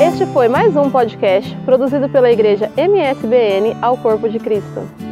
Este 0.00 0.26
foi 0.32 0.48
mais 0.48 0.74
um 0.76 0.90
podcast 0.90 1.54
produzido 1.64 2.08
pela 2.08 2.30
Igreja 2.30 2.70
MSBN 2.76 3.76
ao 3.82 3.96
Corpo 3.98 4.28
de 4.28 4.38
Cristo. 4.38 5.07